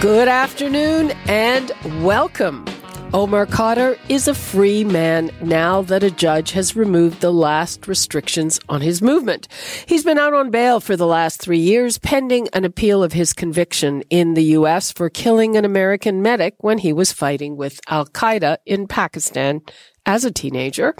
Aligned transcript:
Good 0.00 0.28
afternoon 0.28 1.10
and 1.26 1.72
welcome. 2.04 2.64
Omar 3.12 3.46
Khadr 3.46 3.98
is 4.08 4.28
a 4.28 4.34
free 4.34 4.84
man 4.84 5.32
now 5.40 5.82
that 5.82 6.04
a 6.04 6.10
judge 6.12 6.52
has 6.52 6.76
removed 6.76 7.20
the 7.20 7.32
last 7.32 7.88
restrictions 7.88 8.60
on 8.68 8.80
his 8.80 9.02
movement. 9.02 9.48
He's 9.86 10.04
been 10.04 10.16
out 10.16 10.34
on 10.34 10.52
bail 10.52 10.78
for 10.78 10.96
the 10.96 11.06
last 11.06 11.40
three 11.40 11.58
years 11.58 11.98
pending 11.98 12.46
an 12.52 12.64
appeal 12.64 13.02
of 13.02 13.12
his 13.12 13.32
conviction 13.32 14.02
in 14.08 14.34
the 14.34 14.44
U.S. 14.44 14.92
for 14.92 15.10
killing 15.10 15.56
an 15.56 15.64
American 15.64 16.22
medic 16.22 16.54
when 16.58 16.78
he 16.78 16.92
was 16.92 17.10
fighting 17.10 17.56
with 17.56 17.80
Al 17.88 18.06
Qaeda 18.06 18.58
in 18.66 18.86
Pakistan 18.86 19.62
as 20.08 20.24
a 20.24 20.32
teenager. 20.32 20.96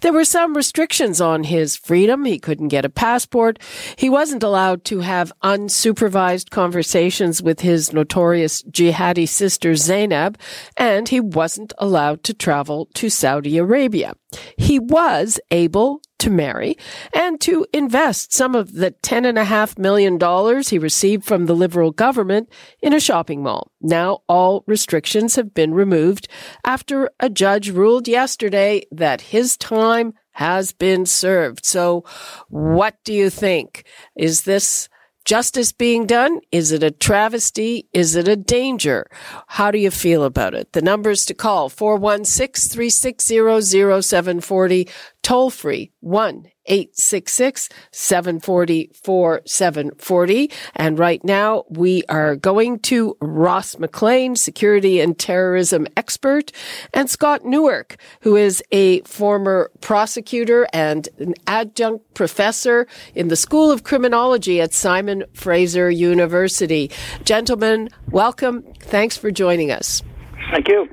There 0.00 0.14
were 0.14 0.24
some 0.24 0.56
restrictions 0.56 1.20
on 1.20 1.44
his 1.44 1.76
freedom. 1.76 2.24
He 2.24 2.38
couldn't 2.38 2.68
get 2.68 2.86
a 2.86 2.88
passport. 2.88 3.58
He 3.96 4.08
wasn't 4.08 4.42
allowed 4.42 4.82
to 4.86 5.00
have 5.00 5.30
unsupervised 5.44 6.48
conversations 6.48 7.42
with 7.42 7.60
his 7.60 7.92
notorious 7.92 8.62
jihadi 8.62 9.28
sister 9.28 9.76
Zainab, 9.76 10.38
and 10.76 11.06
he 11.06 11.20
wasn't 11.20 11.74
allowed 11.76 12.24
to 12.24 12.32
travel 12.32 12.88
to 12.94 13.10
Saudi 13.10 13.58
Arabia. 13.58 14.14
He 14.56 14.78
was 14.78 15.40
able 15.50 16.00
to 16.18 16.30
marry 16.30 16.76
and 17.12 17.40
to 17.42 17.66
invest 17.72 18.32
some 18.32 18.54
of 18.54 18.72
the 18.72 18.90
$10.5 18.90 19.78
million 19.78 20.62
he 20.62 20.78
received 20.78 21.24
from 21.24 21.46
the 21.46 21.54
Liberal 21.54 21.90
government 21.90 22.50
in 22.80 22.92
a 22.92 23.00
shopping 23.00 23.42
mall. 23.42 23.70
Now 23.80 24.22
all 24.28 24.64
restrictions 24.66 25.36
have 25.36 25.54
been 25.54 25.74
removed 25.74 26.28
after 26.64 27.10
a 27.20 27.28
judge 27.28 27.70
ruled 27.70 28.08
yesterday 28.08 28.86
that 28.90 29.20
his 29.20 29.56
time 29.56 30.14
has 30.32 30.72
been 30.72 31.06
served. 31.06 31.64
So 31.64 32.04
what 32.48 32.96
do 33.04 33.12
you 33.12 33.30
think? 33.30 33.86
Is 34.16 34.42
this 34.42 34.88
justice 35.26 35.72
being 35.72 36.06
done? 36.06 36.40
Is 36.52 36.70
it 36.72 36.82
a 36.84 36.90
travesty? 36.92 37.88
Is 37.92 38.14
it 38.14 38.28
a 38.28 38.36
danger? 38.36 39.06
How 39.48 39.70
do 39.72 39.78
you 39.78 39.90
feel 39.90 40.22
about 40.22 40.54
it? 40.54 40.72
The 40.72 40.80
numbers 40.80 41.24
to 41.26 41.34
call 41.34 41.68
416 41.68 42.70
360 42.70 44.02
0740, 44.02 44.88
toll 45.26 45.50
free 45.50 45.90
1 46.02 46.46
866 46.66 47.68
740 47.90 48.92
4740. 49.02 50.52
And 50.76 51.00
right 51.00 51.24
now 51.24 51.64
we 51.68 52.04
are 52.08 52.36
going 52.36 52.78
to 52.80 53.16
Ross 53.20 53.76
McLean, 53.76 54.36
security 54.36 55.00
and 55.00 55.18
terrorism 55.18 55.88
expert, 55.96 56.52
and 56.94 57.10
Scott 57.10 57.44
Newark, 57.44 57.96
who 58.20 58.36
is 58.36 58.62
a 58.70 59.00
former 59.00 59.72
prosecutor 59.80 60.68
and 60.72 61.08
an 61.18 61.34
adjunct 61.48 62.14
professor 62.14 62.86
in 63.16 63.26
the 63.26 63.36
School 63.36 63.72
of 63.72 63.82
Criminology 63.82 64.60
at 64.60 64.72
Simon 64.72 65.24
Fraser 65.32 65.90
University. 65.90 66.88
Gentlemen, 67.24 67.88
welcome. 68.12 68.62
Thanks 68.78 69.16
for 69.16 69.32
joining 69.32 69.72
us. 69.72 70.04
Thank 70.52 70.68
you. 70.68 70.88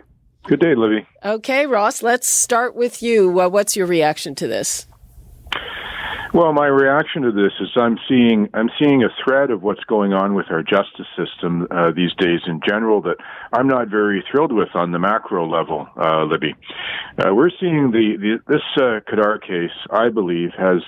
Good 0.46 0.60
day, 0.60 0.76
Libby. 0.76 1.08
Okay, 1.24 1.66
Ross, 1.66 2.04
let's 2.04 2.28
start 2.28 2.76
with 2.76 3.02
you. 3.02 3.40
Uh, 3.40 3.48
what's 3.48 3.78
your 3.78 3.88
reaction 3.88 4.36
to 4.36 4.48
this? 4.48 4.88
Well, 6.34 6.52
my 6.52 6.66
reaction 6.66 7.22
to 7.22 7.32
this 7.32 7.52
is 7.62 7.70
I'm 7.76 8.00
seeing 8.10 8.50
I'm 8.56 8.70
seeing 8.80 9.04
a 9.04 9.10
thread 9.24 9.52
of 9.52 9.62
what's 9.62 9.84
going 9.84 10.14
on 10.14 10.34
with 10.34 10.48
our 10.50 10.64
justice 10.64 11.06
system 11.16 11.68
uh, 11.70 11.92
these 11.92 12.12
days 12.18 12.42
in 12.48 12.60
general 12.68 13.02
that 13.04 13.18
I'm 13.54 13.68
not 13.68 13.88
very 13.88 14.24
thrilled 14.32 14.52
with 14.52 14.70
on 14.74 14.92
the 14.92 14.98
macro 14.98 15.48
level, 15.48 15.88
uh, 15.96 16.24
Libby. 16.24 16.56
Uh, 17.20 17.36
we're 17.36 17.52
seeing 17.60 17.92
the, 17.92 18.18
the 18.18 18.40
this 18.52 18.64
uh, 18.78 19.00
Khadr 19.08 19.42
case, 19.42 19.78
I 19.92 20.10
believe, 20.10 20.50
has 20.58 20.82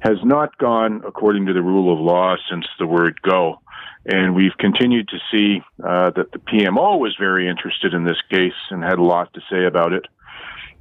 has 0.00 0.18
not 0.24 0.58
gone 0.58 1.02
according 1.06 1.46
to 1.46 1.52
the 1.52 1.62
rule 1.62 1.92
of 1.92 2.00
law 2.00 2.34
since 2.50 2.66
the 2.80 2.86
word 2.86 3.22
go. 3.22 3.60
And 4.06 4.34
we've 4.34 4.56
continued 4.58 5.08
to 5.08 5.18
see 5.30 5.62
uh, 5.82 6.10
that 6.10 6.32
the 6.32 6.38
PMO 6.38 6.98
was 6.98 7.16
very 7.18 7.48
interested 7.48 7.94
in 7.94 8.04
this 8.04 8.20
case 8.30 8.52
and 8.70 8.82
had 8.82 8.98
a 8.98 9.02
lot 9.02 9.32
to 9.34 9.40
say 9.50 9.64
about 9.64 9.92
it. 9.92 10.06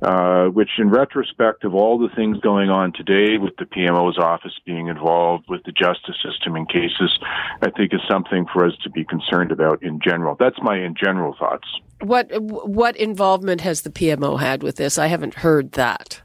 Uh, 0.02 0.48
which, 0.48 0.72
in 0.80 0.90
retrospect 0.90 1.64
of 1.64 1.74
all 1.74 1.98
the 1.98 2.14
things 2.14 2.38
going 2.42 2.70
on 2.70 2.92
today 2.92 3.38
with 3.38 3.56
the 3.56 3.64
PMO's 3.64 4.18
office 4.18 4.52
being 4.66 4.88
involved 4.88 5.46
with 5.48 5.64
the 5.64 5.72
justice 5.72 6.18
system 6.22 6.58
in 6.58 6.66
cases, 6.66 7.18
I 7.62 7.70
think 7.70 7.94
is 7.94 8.02
something 8.12 8.46
for 8.52 8.66
us 8.66 8.74
to 8.84 8.90
be 8.90 9.06
concerned 9.06 9.54
about 9.54 9.82
in 9.82 10.02
general. 10.04 10.36
That's 10.38 10.58
my 10.62 10.78
in 10.78 10.94
general 11.02 11.38
thoughts. 11.40 11.66
What 12.02 12.28
what 12.42 12.98
involvement 12.98 13.62
has 13.62 13.84
the 13.84 13.90
PMO 13.90 14.42
had 14.42 14.62
with 14.62 14.76
this? 14.76 14.98
I 14.98 15.08
haven't 15.08 15.36
heard 15.36 15.72
that. 15.74 16.22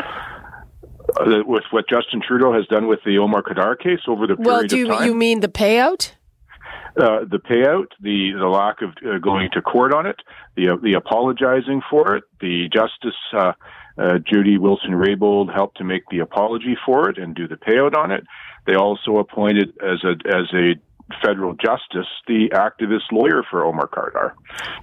Uh, 0.00 1.44
with 1.46 1.64
what 1.70 1.88
Justin 1.88 2.22
Trudeau 2.26 2.52
has 2.52 2.66
done 2.66 2.88
with 2.88 3.00
the 3.04 3.18
Omar 3.18 3.44
Khadr 3.44 3.78
case 3.78 4.00
over 4.08 4.26
the 4.26 4.34
period 4.34 4.46
well, 4.46 4.66
do 4.66 4.76
you, 4.76 5.02
you 5.04 5.14
mean 5.14 5.38
the 5.38 5.48
payout? 5.48 6.12
Uh, 6.98 7.20
the 7.30 7.38
payout, 7.38 7.86
the 8.00 8.32
the 8.38 8.46
lack 8.46 8.82
of 8.82 8.90
uh, 9.06 9.18
going 9.18 9.48
to 9.52 9.62
court 9.62 9.94
on 9.94 10.06
it, 10.06 10.16
the 10.56 10.70
uh, 10.70 10.76
the 10.82 10.94
apologizing 10.94 11.80
for 11.88 12.16
it, 12.16 12.24
the 12.40 12.68
justice 12.72 13.18
uh, 13.32 13.52
uh, 13.98 14.18
Jody 14.18 14.58
Wilson-Raybould 14.58 15.54
helped 15.54 15.76
to 15.78 15.84
make 15.84 16.02
the 16.10 16.18
apology 16.18 16.76
for 16.84 17.08
it 17.08 17.18
and 17.18 17.34
do 17.34 17.46
the 17.46 17.56
payout 17.56 17.96
on 17.96 18.10
it. 18.10 18.24
They 18.66 18.74
also 18.74 19.18
appointed 19.18 19.70
as 19.80 20.02
a 20.04 20.12
as 20.28 20.46
a 20.52 20.74
federal 21.24 21.54
justice 21.54 22.06
the 22.26 22.50
activist 22.52 23.10
lawyer 23.12 23.42
for 23.50 23.64
Omar 23.64 23.88
Khadr 23.88 24.32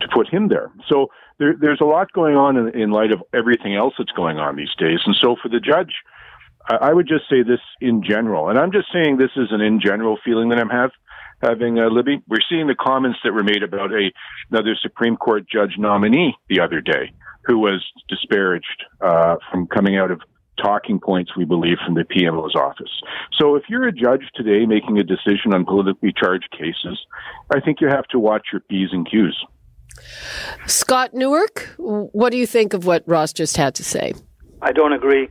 to 0.01 0.07
put 0.13 0.27
him 0.27 0.49
there. 0.49 0.71
So 0.89 1.07
there, 1.39 1.55
there's 1.59 1.79
a 1.81 1.85
lot 1.85 2.11
going 2.11 2.35
on 2.35 2.57
in, 2.57 2.79
in 2.79 2.91
light 2.91 3.11
of 3.11 3.23
everything 3.33 3.75
else 3.75 3.93
that's 3.97 4.11
going 4.11 4.37
on 4.37 4.55
these 4.55 4.73
days. 4.77 4.99
And 5.05 5.15
so 5.19 5.35
for 5.41 5.49
the 5.49 5.59
judge, 5.59 5.93
I, 6.69 6.93
would 6.93 7.07
just 7.07 7.29
say 7.29 7.43
this 7.43 7.61
in 7.79 8.03
general, 8.03 8.49
and 8.49 8.59
I'm 8.59 8.73
just 8.73 8.87
saying 8.91 9.17
this 9.17 9.31
is 9.37 9.47
an 9.51 9.61
in 9.61 9.79
general 9.79 10.17
feeling 10.23 10.49
that 10.49 10.59
I'm 10.59 10.69
have 10.69 10.91
having 11.41 11.79
uh, 11.79 11.89
Libby. 11.89 12.21
We're 12.27 12.39
seeing 12.49 12.67
the 12.67 12.75
comments 12.75 13.19
that 13.23 13.33
were 13.33 13.43
made 13.43 13.63
about 13.63 13.91
a 13.91 14.11
another 14.51 14.75
Supreme 14.81 15.17
Court 15.17 15.45
judge 15.47 15.75
nominee 15.77 16.35
the 16.49 16.59
other 16.59 16.81
day 16.81 17.11
who 17.45 17.59
was 17.59 17.85
disparaged 18.09 18.83
uh, 19.01 19.37
from 19.51 19.67
coming 19.67 19.97
out 19.97 20.11
of 20.11 20.21
talking 20.61 20.99
points 20.99 21.31
we 21.37 21.45
believe 21.45 21.77
from 21.85 21.93
the 21.93 22.03
PMO's 22.03 22.55
office. 22.55 22.91
So 23.39 23.55
if 23.55 23.63
you're 23.69 23.87
a 23.87 23.91
judge 23.91 24.23
today 24.35 24.65
making 24.65 24.97
a 24.97 25.03
decision 25.03 25.53
on 25.53 25.65
politically 25.65 26.13
charged 26.15 26.49
cases, 26.51 26.99
I 27.53 27.59
think 27.59 27.79
you 27.79 27.87
have 27.87 28.07
to 28.07 28.19
watch 28.19 28.47
your 28.51 28.61
P's 28.61 28.89
and 28.91 29.09
Q's. 29.09 29.35
Scott 30.65 31.13
Newark, 31.13 31.73
what 31.77 32.31
do 32.31 32.37
you 32.37 32.45
think 32.45 32.73
of 32.73 32.85
what 32.85 33.03
Ross 33.07 33.33
just 33.33 33.57
had 33.57 33.75
to 33.75 33.83
say? 33.83 34.13
I 34.61 34.71
don't 34.71 34.93
agree. 34.93 35.29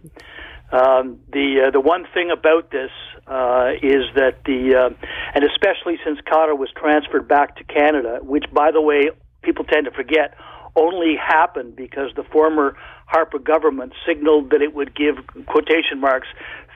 Um, 0.72 1.20
the 1.32 1.68
uh, 1.68 1.70
the 1.70 1.80
one 1.80 2.06
thing 2.12 2.30
about 2.30 2.70
this 2.70 2.90
uh, 3.26 3.70
is 3.82 4.02
that 4.16 4.42
the 4.44 4.74
uh, 4.74 5.08
and 5.34 5.44
especially 5.44 5.98
since 6.04 6.18
Khadr 6.26 6.58
was 6.58 6.68
transferred 6.76 7.28
back 7.28 7.56
to 7.56 7.64
Canada, 7.64 8.18
which 8.22 8.44
by 8.52 8.72
the 8.72 8.80
way 8.80 9.10
people 9.42 9.64
tend 9.64 9.84
to 9.84 9.92
forget 9.92 10.34
only 10.74 11.16
happened 11.16 11.76
because 11.76 12.10
the 12.16 12.24
former 12.24 12.76
Harper 13.06 13.38
government 13.38 13.92
signaled 14.06 14.50
that 14.50 14.60
it 14.60 14.74
would 14.74 14.94
give 14.94 15.16
quotation 15.46 16.00
marks 16.00 16.28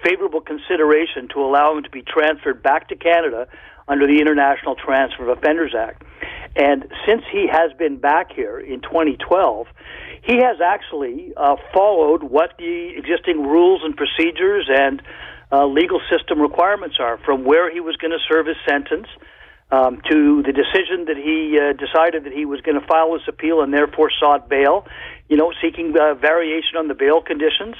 favorable 0.02 0.40
consideration 0.40 1.28
to 1.34 1.40
allow 1.40 1.76
him 1.76 1.82
to 1.82 1.90
be 1.90 2.02
transferred 2.02 2.62
back 2.62 2.88
to 2.88 2.96
Canada 2.96 3.46
under 3.90 4.06
the 4.06 4.20
International 4.20 4.76
Transfer 4.76 5.28
of 5.28 5.36
Offenders 5.36 5.74
Act. 5.76 6.04
And 6.54 6.86
since 7.06 7.22
he 7.30 7.48
has 7.50 7.72
been 7.76 7.98
back 7.98 8.32
here 8.32 8.58
in 8.58 8.80
2012, 8.80 9.66
he 10.22 10.36
has 10.36 10.60
actually 10.64 11.32
uh, 11.36 11.56
followed 11.74 12.22
what 12.22 12.54
the 12.56 12.92
existing 12.96 13.42
rules 13.42 13.82
and 13.84 13.96
procedures 13.96 14.68
and 14.70 15.02
uh, 15.50 15.66
legal 15.66 16.00
system 16.08 16.40
requirements 16.40 16.96
are 17.00 17.18
from 17.24 17.44
where 17.44 17.72
he 17.72 17.80
was 17.80 17.96
going 17.96 18.12
to 18.12 18.22
serve 18.28 18.46
his 18.46 18.56
sentence 18.68 19.08
um, 19.72 20.00
to 20.08 20.42
the 20.42 20.52
decision 20.52 21.06
that 21.06 21.16
he 21.16 21.58
uh, 21.58 21.72
decided 21.74 22.24
that 22.24 22.32
he 22.32 22.44
was 22.44 22.60
going 22.60 22.78
to 22.80 22.86
file 22.86 23.14
his 23.14 23.22
appeal 23.26 23.60
and 23.60 23.72
therefore 23.72 24.10
sought 24.20 24.48
bail, 24.48 24.86
you 25.28 25.36
know, 25.36 25.52
seeking 25.62 25.94
uh, 25.98 26.14
variation 26.14 26.76
on 26.76 26.88
the 26.88 26.94
bail 26.94 27.22
conditions. 27.22 27.76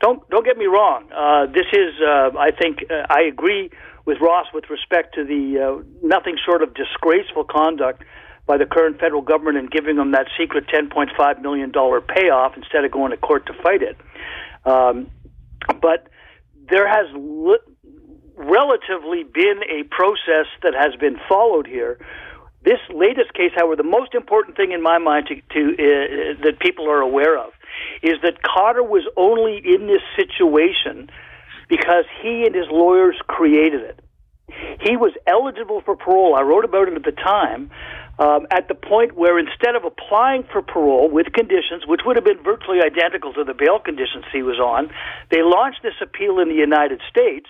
Don't 0.00 0.28
don't 0.30 0.44
get 0.44 0.56
me 0.56 0.66
wrong. 0.66 1.08
Uh, 1.12 1.46
this 1.46 1.66
is, 1.72 1.92
uh, 2.00 2.30
I 2.38 2.50
think, 2.50 2.84
uh, 2.90 3.06
I 3.08 3.22
agree 3.22 3.70
with 4.06 4.18
Ross 4.20 4.46
with 4.54 4.70
respect 4.70 5.14
to 5.16 5.24
the 5.24 5.60
uh, 5.60 5.82
nothing 6.02 6.38
short 6.44 6.62
of 6.62 6.74
disgraceful 6.74 7.44
conduct 7.44 8.02
by 8.46 8.56
the 8.56 8.66
current 8.66 9.00
federal 9.00 9.22
government 9.22 9.58
in 9.58 9.66
giving 9.66 9.96
them 9.96 10.12
that 10.12 10.28
secret 10.38 10.66
$10.5 10.68 11.42
million 11.42 11.72
payoff 11.72 12.56
instead 12.56 12.84
of 12.84 12.92
going 12.92 13.10
to 13.10 13.16
court 13.16 13.46
to 13.46 13.52
fight 13.62 13.82
it. 13.82 13.96
Um, 14.64 15.10
but 15.82 16.08
there 16.70 16.88
has 16.88 17.06
li- 17.14 17.58
relatively 18.36 19.24
been 19.24 19.60
a 19.68 19.82
process 19.90 20.46
that 20.62 20.74
has 20.74 20.94
been 21.00 21.16
followed 21.28 21.66
here 21.66 21.98
This 22.66 22.80
latest 22.92 23.32
case, 23.32 23.52
however, 23.54 23.76
the 23.76 23.84
most 23.84 24.12
important 24.12 24.56
thing 24.56 24.72
in 24.72 24.82
my 24.82 24.98
mind 24.98 25.28
to, 25.28 25.36
to 25.54 25.74
uh, 25.74 26.42
that 26.42 26.58
people 26.58 26.90
are 26.90 27.00
aware 27.00 27.38
of 27.38 27.52
is 28.02 28.14
that 28.24 28.42
Khadr 28.42 28.82
was 28.82 29.06
only 29.16 29.62
in 29.64 29.86
this 29.86 30.02
situation 30.16 31.08
because 31.68 32.04
he 32.22 32.44
and 32.46 32.54
his 32.54 32.66
lawyers 32.70 33.16
created 33.26 33.82
it. 33.82 34.00
He 34.80 34.96
was 34.96 35.12
eligible 35.26 35.82
for 35.84 35.96
parole. 35.96 36.36
I 36.36 36.42
wrote 36.42 36.64
about 36.64 36.88
it 36.88 36.94
at 36.94 37.02
the 37.02 37.12
time. 37.12 37.70
Um, 38.18 38.46
at 38.50 38.68
the 38.68 38.74
point 38.74 39.14
where 39.14 39.38
instead 39.38 39.76
of 39.76 39.84
applying 39.84 40.44
for 40.50 40.62
parole 40.62 41.10
with 41.10 41.32
conditions, 41.34 41.84
which 41.86 42.00
would 42.06 42.16
have 42.16 42.24
been 42.24 42.42
virtually 42.42 42.78
identical 42.80 43.34
to 43.34 43.44
the 43.44 43.52
bail 43.52 43.78
conditions 43.78 44.24
he 44.32 44.42
was 44.42 44.56
on, 44.58 44.88
they 45.30 45.42
launched 45.42 45.82
this 45.82 45.98
appeal 46.00 46.38
in 46.40 46.48
the 46.48 46.54
United 46.54 47.02
States 47.10 47.46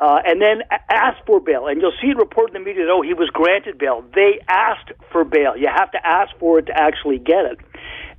uh, 0.00 0.18
and 0.24 0.40
then 0.40 0.62
asked 0.88 1.20
for 1.26 1.40
bail. 1.40 1.66
And 1.66 1.82
you'll 1.82 1.96
see 2.00 2.08
it 2.08 2.16
reported 2.16 2.56
in 2.56 2.62
the 2.62 2.66
media 2.66 2.86
that, 2.86 2.92
oh, 2.92 3.02
he 3.02 3.12
was 3.12 3.28
granted 3.28 3.76
bail. 3.76 4.02
They 4.14 4.40
asked 4.48 4.92
for 5.12 5.24
bail. 5.24 5.54
You 5.54 5.68
have 5.68 5.90
to 5.92 6.00
ask 6.00 6.30
for 6.38 6.60
it 6.60 6.66
to 6.66 6.72
actually 6.72 7.18
get 7.18 7.44
it. 7.44 7.58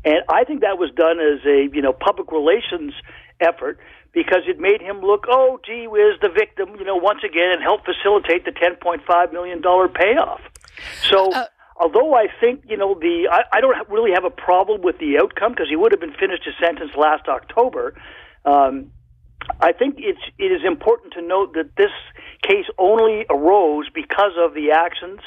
And 0.06 0.22
I 0.30 0.44
think 0.44 0.62
that 0.62 0.78
was 0.78 0.92
done 0.96 1.18
as 1.20 1.42
a, 1.46 1.70
you 1.74 1.82
know, 1.82 1.94
public 1.94 2.32
relations 2.32 2.94
effort 3.40 3.80
because 4.14 4.44
it 4.48 4.60
made 4.60 4.82
him 4.82 5.02
look, 5.02 5.26
oh, 5.30 5.60
gee 5.66 5.88
whiz, 5.88 6.20
the 6.22 6.30
victim, 6.30 6.76
you 6.78 6.86
know, 6.86 6.96
once 6.96 7.22
again, 7.24 7.52
and 7.52 7.62
help 7.62 7.82
facilitate 7.86 8.46
the 8.46 8.52
$10.5 8.52 9.34
million 9.34 9.62
payoff. 9.62 10.42
So, 11.04 11.32
uh, 11.32 11.46
although 11.80 12.14
I 12.14 12.28
think, 12.40 12.64
you 12.68 12.78
know, 12.78 12.94
the, 12.94 13.30
I, 13.32 13.58
I 13.58 13.62
don't 13.62 13.90
really 13.90 14.12
have 14.12 14.26
a 14.26 14.30
problem 14.30 14.82
with 14.82 14.98
the 15.00 15.18
outcome 15.18 15.54
because 15.54 15.70
he 15.70 15.76
would 15.76 15.92
have 15.92 16.02
been 16.02 16.14
finished 16.14 16.44
his 16.44 16.56
sentence 16.60 16.92
last 16.98 17.28
October. 17.28 17.96
Um, 18.44 18.92
I 19.60 19.72
think 19.72 19.96
it's 19.98 20.22
it 20.38 20.52
is 20.52 20.62
important 20.66 21.14
to 21.14 21.22
note 21.22 21.54
that 21.54 21.76
this 21.76 21.92
case 22.44 22.66
only 22.78 23.26
arose 23.30 23.90
because 23.94 24.34
of 24.38 24.54
the 24.54 24.72
actions 24.72 25.20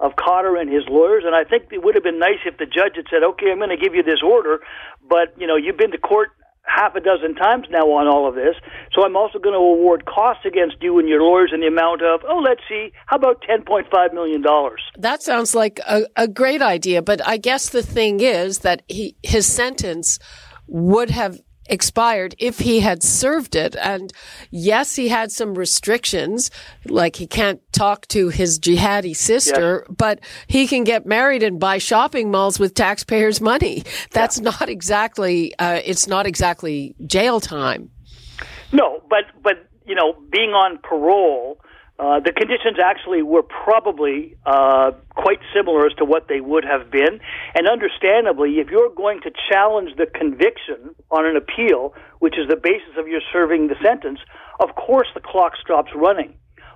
of 0.00 0.16
Khadr 0.16 0.60
and 0.60 0.72
his 0.72 0.82
lawyers, 0.88 1.24
and 1.24 1.34
I 1.34 1.44
think 1.44 1.64
it 1.70 1.82
would 1.82 1.94
have 1.94 2.02
been 2.02 2.18
nice 2.18 2.40
if 2.44 2.56
the 2.58 2.66
judge 2.66 2.96
had 2.96 3.06
said, 3.10 3.22
"Okay, 3.22 3.50
I'm 3.50 3.58
going 3.58 3.70
to 3.70 3.76
give 3.76 3.94
you 3.94 4.02
this 4.02 4.22
order, 4.24 4.60
but 5.08 5.34
you 5.38 5.46
know 5.46 5.56
you've 5.56 5.76
been 5.76 5.92
to 5.92 5.98
court 5.98 6.30
half 6.62 6.94
a 6.94 7.00
dozen 7.00 7.34
times 7.34 7.66
now 7.70 7.90
on 7.90 8.06
all 8.06 8.28
of 8.28 8.34
this, 8.34 8.54
so 8.92 9.04
I'm 9.04 9.16
also 9.16 9.38
going 9.38 9.54
to 9.54 9.58
award 9.58 10.04
costs 10.06 10.44
against 10.44 10.76
you 10.80 10.98
and 10.98 11.08
your 11.08 11.22
lawyers 11.22 11.50
in 11.52 11.60
the 11.60 11.66
amount 11.66 12.02
of 12.02 12.20
oh, 12.28 12.38
let's 12.38 12.62
see, 12.68 12.92
how 13.06 13.16
about 13.16 13.42
10.5 13.42 14.14
million 14.14 14.42
dollars?" 14.42 14.82
That 14.98 15.22
sounds 15.22 15.54
like 15.54 15.80
a, 15.88 16.06
a 16.16 16.28
great 16.28 16.62
idea, 16.62 17.02
but 17.02 17.26
I 17.26 17.36
guess 17.36 17.70
the 17.70 17.82
thing 17.82 18.20
is 18.20 18.60
that 18.60 18.82
he 18.88 19.16
his 19.22 19.46
sentence 19.46 20.18
would 20.66 21.10
have 21.10 21.40
expired 21.70 22.34
if 22.38 22.58
he 22.58 22.80
had 22.80 23.02
served 23.02 23.54
it. 23.54 23.76
And 23.76 24.12
yes, 24.50 24.96
he 24.96 25.08
had 25.08 25.32
some 25.32 25.54
restrictions, 25.54 26.50
like 26.86 27.16
he 27.16 27.26
can't 27.26 27.60
talk 27.72 28.06
to 28.08 28.28
his 28.28 28.58
jihadi 28.58 29.16
sister, 29.16 29.86
but 29.88 30.20
he 30.46 30.66
can 30.66 30.84
get 30.84 31.06
married 31.06 31.42
and 31.42 31.58
buy 31.58 31.78
shopping 31.78 32.30
malls 32.30 32.58
with 32.58 32.74
taxpayers' 32.74 33.40
money. 33.40 33.84
That's 34.10 34.38
yeah. 34.38 34.50
not 34.50 34.68
exactly, 34.68 35.54
uh, 35.58 35.80
it's 35.84 36.06
not 36.06 36.26
exactly 36.26 36.94
jail 37.06 37.40
time. 37.40 37.90
No, 38.72 39.02
but, 39.08 39.24
but, 39.42 39.68
you 39.86 39.94
know, 39.94 40.14
being 40.30 40.50
on 40.50 40.78
parole, 40.78 41.60
uh, 42.00 42.18
the 42.18 42.32
conditions 42.32 42.78
actually 42.82 43.22
were 43.22 43.42
probably 43.42 44.34
uh, 44.46 44.92
quite 45.10 45.38
similar 45.54 45.84
as 45.84 45.92
to 45.98 46.04
what 46.06 46.28
they 46.28 46.40
would 46.40 46.64
have 46.64 46.90
been. 46.90 47.20
And 47.54 47.68
understandably, 47.68 48.58
if 48.58 48.70
you're 48.70 48.88
going 48.88 49.20
to 49.20 49.30
challenge 49.52 49.90
the 49.98 50.06
conviction 50.06 50.96
on 51.10 51.26
an 51.26 51.36
appeal, 51.36 51.92
which 52.20 52.38
is 52.38 52.48
the 52.48 52.56
basis 52.56 52.96
of 52.96 53.06
your 53.06 53.20
serving 53.30 53.68
the 53.68 53.76
sentence, 53.84 54.18
of 54.60 54.74
course 54.76 55.08
the 55.12 55.20
clock 55.20 55.52
stops 55.62 55.90
running. 55.94 56.32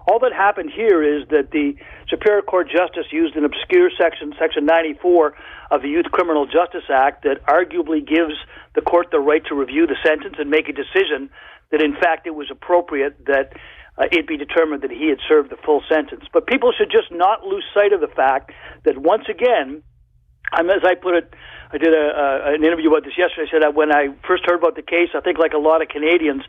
All 0.06 0.18
that 0.18 0.34
happened 0.34 0.70
here 0.76 1.02
is 1.02 1.26
that 1.30 1.52
the 1.52 1.72
Superior 2.10 2.42
Court 2.42 2.68
justice 2.68 3.06
used 3.10 3.34
an 3.34 3.46
obscure 3.46 3.88
section, 3.98 4.34
Section 4.38 4.66
94 4.66 5.34
of 5.70 5.80
the 5.80 5.88
Youth 5.88 6.12
Criminal 6.12 6.44
Justice 6.44 6.84
Act, 6.92 7.24
that 7.24 7.40
arguably 7.46 8.06
gives 8.06 8.34
the 8.74 8.82
court 8.82 9.06
the 9.10 9.20
right 9.20 9.42
to 9.46 9.54
review 9.54 9.86
the 9.86 9.96
sentence 10.04 10.36
and 10.38 10.50
make 10.50 10.68
a 10.68 10.74
decision 10.74 11.30
that, 11.70 11.80
in 11.80 11.94
fact, 11.96 12.26
it 12.26 12.34
was 12.34 12.50
appropriate 12.50 13.24
that 13.24 13.54
uh, 13.98 14.04
it 14.10 14.26
be 14.26 14.36
determined 14.36 14.82
that 14.82 14.90
he 14.90 15.08
had 15.08 15.18
served 15.28 15.50
the 15.50 15.56
full 15.64 15.82
sentence. 15.88 16.24
But 16.32 16.46
people 16.46 16.72
should 16.76 16.90
just 16.90 17.10
not 17.10 17.44
lose 17.44 17.64
sight 17.74 17.92
of 17.92 18.00
the 18.00 18.08
fact 18.08 18.52
that 18.84 18.98
once 18.98 19.24
again, 19.28 19.82
I'm, 20.52 20.68
as 20.70 20.82
I 20.84 20.94
put 20.94 21.14
it, 21.14 21.32
I 21.72 21.78
did 21.78 21.92
a, 21.92 22.06
uh, 22.06 22.54
an 22.54 22.64
interview 22.64 22.88
about 22.90 23.04
this 23.04 23.18
yesterday. 23.18 23.48
I 23.48 23.50
said 23.50 23.62
that 23.62 23.74
when 23.74 23.92
I 23.92 24.08
first 24.26 24.44
heard 24.46 24.58
about 24.58 24.76
the 24.76 24.82
case, 24.82 25.10
I 25.14 25.20
think 25.20 25.38
like 25.38 25.54
a 25.54 25.58
lot 25.58 25.82
of 25.82 25.88
Canadians, 25.88 26.42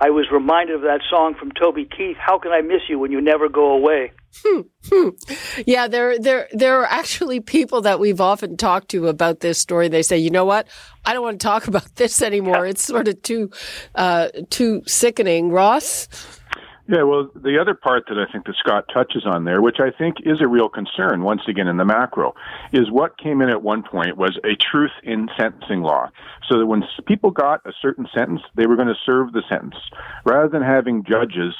I 0.00 0.10
was 0.10 0.26
reminded 0.32 0.76
of 0.76 0.82
that 0.82 1.00
song 1.08 1.34
from 1.38 1.52
Toby 1.52 1.84
Keith, 1.84 2.16
"How 2.18 2.38
Can 2.38 2.50
I 2.50 2.62
Miss 2.62 2.82
You 2.88 2.98
When 2.98 3.12
You 3.12 3.20
Never 3.20 3.48
Go 3.48 3.72
Away." 3.72 4.10
Hmm, 4.44 4.60
hmm. 4.90 5.08
Yeah, 5.66 5.88
there, 5.88 6.18
there, 6.18 6.48
there 6.52 6.80
are 6.80 6.86
actually 6.86 7.40
people 7.40 7.82
that 7.82 8.00
we've 8.00 8.20
often 8.20 8.56
talked 8.56 8.88
to 8.90 9.08
about 9.08 9.40
this 9.40 9.58
story. 9.58 9.88
They 9.88 10.02
say, 10.02 10.18
you 10.18 10.30
know 10.30 10.44
what? 10.44 10.68
I 11.04 11.12
don't 11.12 11.22
want 11.22 11.40
to 11.40 11.46
talk 11.46 11.66
about 11.68 11.94
this 11.96 12.22
anymore. 12.22 12.64
Yeah. 12.64 12.70
It's 12.70 12.82
sort 12.82 13.08
of 13.08 13.20
too, 13.22 13.50
uh, 13.94 14.28
too 14.50 14.82
sickening. 14.86 15.50
Ross. 15.50 16.08
Yeah, 16.92 17.04
well, 17.04 17.30
the 17.34 17.58
other 17.58 17.72
part 17.72 18.04
that 18.08 18.18
I 18.18 18.30
think 18.30 18.44
that 18.44 18.54
Scott 18.56 18.84
touches 18.92 19.24
on 19.24 19.44
there, 19.44 19.62
which 19.62 19.78
I 19.80 19.90
think 19.90 20.16
is 20.26 20.42
a 20.42 20.46
real 20.46 20.68
concern, 20.68 21.22
once 21.22 21.40
again 21.48 21.66
in 21.66 21.78
the 21.78 21.86
macro, 21.86 22.34
is 22.70 22.90
what 22.90 23.16
came 23.16 23.40
in 23.40 23.48
at 23.48 23.62
one 23.62 23.82
point 23.82 24.18
was 24.18 24.38
a 24.44 24.56
truth 24.56 24.90
in 25.02 25.30
sentencing 25.40 25.80
law. 25.80 26.10
So 26.50 26.58
that 26.58 26.66
when 26.66 26.84
people 27.06 27.30
got 27.30 27.62
a 27.64 27.72
certain 27.80 28.06
sentence, 28.14 28.42
they 28.56 28.66
were 28.66 28.76
going 28.76 28.88
to 28.88 29.06
serve 29.06 29.32
the 29.32 29.42
sentence, 29.48 29.76
rather 30.26 30.50
than 30.50 30.60
having 30.60 31.02
judges 31.02 31.54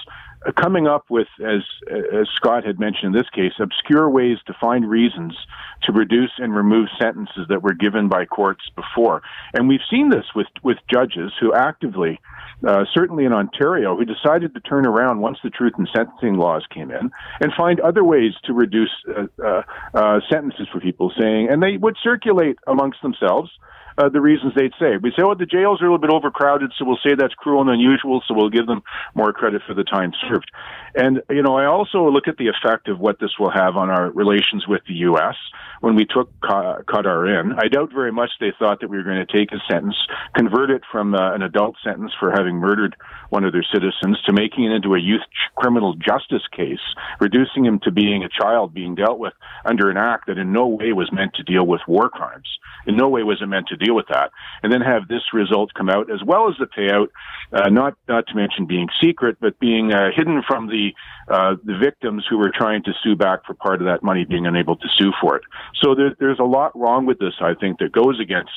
coming 0.56 0.86
up 0.86 1.04
with, 1.10 1.28
as 1.40 1.62
as 1.90 2.26
Scott 2.36 2.64
had 2.64 2.78
mentioned 2.78 3.14
in 3.14 3.20
this 3.20 3.28
case, 3.30 3.52
obscure 3.60 4.08
ways 4.08 4.38
to 4.46 4.54
find 4.60 4.88
reasons 4.88 5.36
to 5.84 5.92
reduce 5.92 6.32
and 6.38 6.54
remove 6.54 6.88
sentences 7.00 7.46
that 7.48 7.62
were 7.62 7.74
given 7.74 8.08
by 8.08 8.24
courts 8.24 8.62
before, 8.74 9.22
and 9.54 9.68
we've 9.68 9.80
seen 9.90 10.10
this 10.10 10.26
with 10.34 10.48
with 10.62 10.78
judges 10.92 11.32
who 11.40 11.54
actively, 11.54 12.20
uh, 12.66 12.84
certainly 12.94 13.24
in 13.24 13.32
Ontario, 13.32 13.96
who 13.96 14.04
decided 14.04 14.54
to 14.54 14.60
turn 14.60 14.86
around 14.86 15.20
once 15.20 15.38
the 15.42 15.50
truth 15.50 15.74
in 15.78 15.86
sentencing 15.94 16.34
laws 16.34 16.64
came 16.72 16.90
in 16.90 17.10
and 17.40 17.52
find 17.56 17.80
other 17.80 18.04
ways 18.04 18.32
to 18.44 18.52
reduce 18.52 18.90
uh, 19.08 19.26
uh, 19.44 19.62
uh 19.94 20.20
sentences 20.30 20.66
for 20.72 20.80
people, 20.80 21.12
saying, 21.18 21.48
and 21.50 21.62
they 21.62 21.76
would 21.76 21.96
circulate 22.02 22.56
amongst 22.66 23.00
themselves 23.02 23.50
uh, 23.98 24.08
the 24.08 24.20
reasons 24.20 24.52
they'd 24.54 24.72
say. 24.78 24.96
We 25.02 25.10
say, 25.10 25.22
oh, 25.22 25.34
the 25.34 25.46
jails 25.46 25.80
are 25.80 25.86
a 25.86 25.92
little 25.92 25.98
bit 25.98 26.10
overcrowded, 26.10 26.72
so 26.78 26.84
we'll 26.84 26.98
say 27.04 27.14
that's 27.14 27.34
cruel 27.34 27.60
and 27.60 27.70
unusual, 27.70 28.22
so 28.26 28.34
we'll 28.34 28.50
give 28.50 28.66
them 28.66 28.82
more 29.14 29.32
credit 29.32 29.62
for 29.66 29.74
the 29.74 29.84
time 29.84 30.12
served. 30.28 30.50
And, 30.94 31.22
you 31.30 31.42
know, 31.42 31.56
I 31.56 31.66
also 31.66 32.08
look 32.10 32.28
at 32.28 32.36
the 32.36 32.48
effect 32.48 32.88
of 32.88 32.98
what 32.98 33.18
this 33.18 33.30
will 33.38 33.50
have 33.50 33.76
on 33.76 33.90
our 33.90 34.10
relations 34.10 34.66
with 34.66 34.82
the 34.86 34.94
U.S. 35.08 35.36
When 35.80 35.96
we 35.96 36.04
took 36.04 36.30
Khadr 36.40 37.40
in, 37.40 37.52
I 37.58 37.68
doubt 37.68 37.92
very 37.92 38.12
much 38.12 38.30
they 38.38 38.52
thought 38.58 38.80
that 38.80 38.88
we 38.88 38.96
were 38.96 39.02
going 39.02 39.25
to 39.25 39.32
take 39.32 39.52
a 39.52 39.58
sentence, 39.70 39.96
convert 40.37 40.70
it 40.70 40.82
from 40.92 41.14
uh, 41.14 41.34
an 41.34 41.42
adult 41.42 41.76
sentence 41.82 42.12
for 42.20 42.30
having 42.30 42.56
murdered 42.56 42.94
one 43.30 43.44
of 43.44 43.52
their 43.52 43.66
citizens 43.72 44.20
to 44.26 44.32
making 44.32 44.64
it 44.64 44.72
into 44.72 44.94
a 44.94 45.00
youth 45.00 45.22
criminal 45.56 45.94
justice 45.94 46.46
case, 46.54 46.82
reducing 47.20 47.64
him 47.64 47.80
to 47.82 47.90
being 47.90 48.22
a 48.22 48.28
child 48.28 48.75
being 48.75 48.94
dealt 48.94 49.18
with 49.18 49.32
under 49.64 49.90
an 49.90 49.96
act 49.96 50.26
that 50.26 50.38
in 50.38 50.52
no 50.52 50.68
way 50.68 50.92
was 50.92 51.11
meant 51.12 51.34
to 51.34 51.42
deal 51.42 51.66
with 51.66 51.80
war 51.88 52.08
crimes. 52.08 52.49
In 52.87 52.96
no 52.96 53.08
way 53.08 53.22
was 53.22 53.40
it 53.40 53.46
meant 53.46 53.68
to 53.68 53.76
deal 53.84 53.94
with 53.94 54.06
that. 54.08 54.30
And 54.62 54.72
then 54.72 54.80
have 54.80 55.08
this 55.08 55.22
result 55.32 55.74
come 55.74 55.88
out 55.88 56.10
as 56.10 56.22
well 56.24 56.48
as 56.48 56.54
the 56.58 56.66
payout, 56.66 57.08
uh, 57.52 57.68
not 57.68 57.94
not 58.08 58.26
to 58.28 58.34
mention 58.34 58.66
being 58.66 58.88
secret, 59.00 59.36
but 59.40 59.58
being 59.58 59.92
uh, 59.92 60.10
hidden 60.14 60.42
from 60.46 60.68
the 60.68 60.90
uh, 61.28 61.56
the 61.64 61.76
victims 61.78 62.24
who 62.28 62.38
were 62.38 62.52
trying 62.54 62.82
to 62.84 62.92
sue 63.02 63.16
back 63.16 63.44
for 63.46 63.54
part 63.54 63.80
of 63.80 63.86
that 63.86 64.02
money, 64.02 64.24
being 64.24 64.46
unable 64.46 64.76
to 64.76 64.88
sue 64.98 65.12
for 65.20 65.36
it. 65.36 65.42
So 65.82 65.94
there, 65.94 66.14
there's 66.18 66.38
a 66.38 66.44
lot 66.44 66.78
wrong 66.78 67.06
with 67.06 67.18
this. 67.18 67.34
I 67.40 67.54
think 67.54 67.78
that 67.78 67.92
goes 67.92 68.20
against 68.20 68.52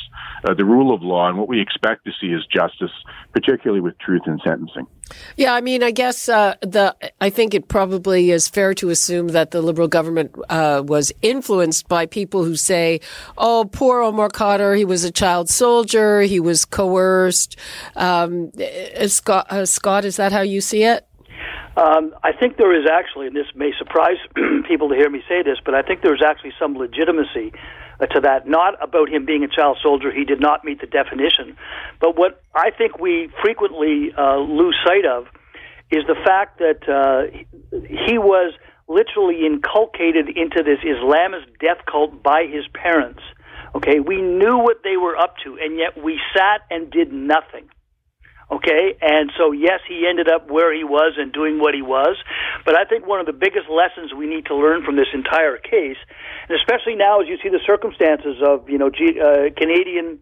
uh, 0.48 0.54
the 0.54 0.66
rule 0.66 0.94
of 0.94 1.02
law 1.02 1.28
and 1.28 1.38
what 1.38 1.48
we 1.48 1.62
expect 1.62 2.06
to 2.06 2.12
see 2.20 2.28
is 2.28 2.46
justice, 2.52 2.92
particularly 3.34 3.82
with 3.82 3.98
truth 4.00 4.24
in 4.28 4.40
sentencing. 4.44 4.88
Yeah, 5.38 5.54
I 5.54 5.62
mean, 5.62 5.84
I 5.84 5.92
guess 5.92 6.30
uh, 6.30 6.56
the 6.62 6.96
I 7.22 7.30
think 7.30 7.54
it 7.54 7.68
probably 7.68 8.32
is 8.32 8.48
fair 8.48 8.74
to 8.76 8.90
assume 8.90 9.30
that 9.30 9.52
the 9.52 9.62
Liberal 9.62 9.88
government 9.88 10.36
uh, 10.50 10.84
was 10.86 11.12
influenced 11.22 11.88
by 11.88 12.06
people 12.06 12.44
who 12.44 12.56
say, 12.56 13.02
"Oh, 13.38 13.70
poor 13.72 14.02
Omar 14.02 14.30
Khadr, 14.30 14.76
he 14.76 14.86
was 14.86 15.04
a 15.04 15.12
child 15.12 15.50
soldier, 15.50 16.22
he 16.22 16.40
was 16.40 16.66
coerced." 16.66 17.58
Um, 17.96 18.52
uh, 18.60 19.08
Scott, 19.08 19.48
uh, 19.52 19.66
Scott, 19.66 20.06
is 20.06 20.18
that 20.18 20.32
how 20.32 20.42
you 20.42 20.62
see 20.62 20.84
it? 20.84 21.06
Um, 21.78 22.16
I 22.24 22.32
think 22.32 22.56
there 22.58 22.74
is 22.74 22.88
actually, 22.90 23.28
and 23.28 23.36
this 23.36 23.48
may 23.54 23.72
surprise 23.78 24.18
people 24.68 24.90
to 24.90 24.96
hear 24.96 25.10
me 25.10 25.22
say 25.28 25.44
this, 25.44 25.58
but 25.64 25.76
I 25.76 25.82
think 25.82 26.02
there 26.02 26.16
is 26.16 26.22
actually 26.26 26.54
some 26.58 26.78
legitimacy 26.78 27.52
to 28.00 28.20
that. 28.22 28.48
Not 28.48 28.82
about 28.84 29.10
him 29.10 29.26
being 29.26 29.44
a 29.44 29.48
child 29.48 29.78
soldier; 29.82 30.12
he 30.12 30.26
did 30.26 30.40
not 30.40 30.64
meet 30.64 30.82
the 30.82 30.88
definition. 30.88 31.58
But 32.00 32.18
what 32.18 32.42
I 32.54 32.72
think 32.72 33.00
we 33.00 33.30
frequently 33.42 34.12
uh, 34.18 34.38
lose 34.38 34.76
sight 34.86 35.06
of 35.06 35.28
is 35.92 36.04
the 36.08 36.16
fact 36.26 36.60
that 36.60 36.82
uh, 36.90 37.32
he 37.72 38.18
was 38.18 38.54
literally 38.88 39.46
inculcated 39.46 40.30
into 40.30 40.64
this 40.64 40.80
Islamist 40.86 41.60
death 41.60 41.86
cult 41.90 42.22
by 42.22 42.46
his 42.46 42.68
parents. 42.74 43.22
Okay, 43.74 44.00
we 44.00 44.22
knew 44.22 44.58
what 44.58 44.84
they 44.84 44.96
were 44.96 45.18
up 45.18 45.36
to, 45.44 45.58
and 45.60 45.78
yet 45.78 46.02
we 46.02 46.20
sat 46.36 46.62
and 46.70 46.90
did 46.90 47.12
nothing. 47.12 47.70
Okay, 48.52 48.96
and 49.02 49.32
so 49.38 49.52
yes, 49.52 49.80
he 49.88 50.06
ended 50.08 50.30
up 50.30 50.52
where 50.52 50.74
he 50.74 50.84
was 50.84 51.14
and 51.18 51.34
doing 51.34 51.60
what 51.60 51.74
he 51.74 51.82
was. 51.82 52.16
But 52.64 52.76
I 52.78 52.86
think 52.86 53.08
one 53.08 53.20
of 53.20 53.26
the 53.26 53.34
biggest 53.34 53.70
lessons 53.70 54.14
we 54.14 54.28
need 54.28 54.46
to 54.48 54.56
learn 54.56 54.84
from 54.84 54.96
this 54.96 55.08
entire 55.14 55.58
case, 55.58 55.98
and 56.48 56.56
especially 56.56 56.96
now 56.96 57.22
as 57.22 57.28
you 57.28 57.38
see 57.42 57.50
the 57.50 57.64
circumstances 57.66 58.38
of 58.46 58.70
you 58.70 58.78
know 58.78 58.92
G, 58.92 59.20
uh, 59.20 59.50
Canadian 59.58 60.20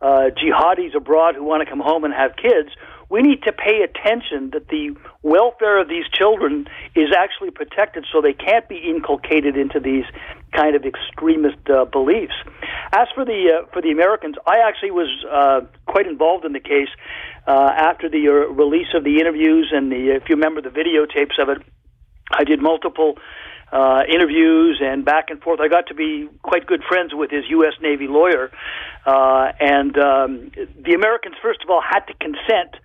uh, 0.00 0.30
jihadis 0.30 0.94
abroad 0.94 1.34
who 1.34 1.42
want 1.42 1.64
to 1.64 1.68
come 1.68 1.80
home 1.80 2.04
and 2.04 2.14
have 2.14 2.36
kids, 2.36 2.70
we 3.08 3.22
need 3.22 3.42
to 3.42 3.52
pay 3.52 3.82
attention 3.82 4.50
that 4.50 4.68
the 4.68 4.96
welfare 5.22 5.80
of 5.80 5.88
these 5.88 6.04
children 6.12 6.66
is 6.94 7.10
actually 7.16 7.50
protected 7.50 8.04
so 8.12 8.20
they 8.20 8.32
can't 8.32 8.68
be 8.68 8.78
inculcated 8.78 9.56
into 9.56 9.78
these 9.78 10.04
kind 10.52 10.74
of 10.74 10.84
extremist 10.84 11.58
uh, 11.70 11.84
beliefs. 11.84 12.34
As 12.92 13.08
for 13.14 13.24
the 13.24 13.62
uh, 13.62 13.66
for 13.72 13.80
the 13.80 13.90
Americans, 13.90 14.36
I 14.46 14.58
actually 14.66 14.90
was 14.90 15.08
uh, 15.30 15.60
quite 15.96 16.06
involved 16.06 16.44
in 16.44 16.52
the 16.52 16.60
case 16.60 16.92
uh, 17.46 17.72
after 17.74 18.10
the 18.10 18.28
uh, 18.28 18.52
release 18.52 18.92
of 18.94 19.02
the 19.02 19.16
interviews 19.18 19.72
and 19.72 19.90
the 19.90 20.12
if 20.14 20.28
you 20.28 20.36
remember 20.36 20.60
the 20.60 20.68
videotapes 20.68 21.40
of 21.40 21.48
it. 21.48 21.62
I 22.30 22.44
did 22.44 22.60
multiple 22.60 23.14
uh, 23.72 24.02
interviews 24.06 24.82
and 24.84 25.06
back 25.06 25.30
and 25.30 25.40
forth. 25.40 25.58
I 25.58 25.68
got 25.68 25.86
to 25.86 25.94
be 25.94 26.28
quite 26.42 26.66
good 26.66 26.82
friends 26.86 27.12
with 27.14 27.30
his 27.30 27.44
U.S. 27.48 27.72
Navy 27.80 28.08
lawyer, 28.08 28.50
uh, 29.06 29.52
and 29.58 29.96
um, 29.96 30.50
the 30.84 30.92
Americans, 30.92 31.36
first 31.40 31.60
of 31.64 31.70
all, 31.70 31.80
had 31.80 32.00
to 32.10 32.14
consent 32.20 32.76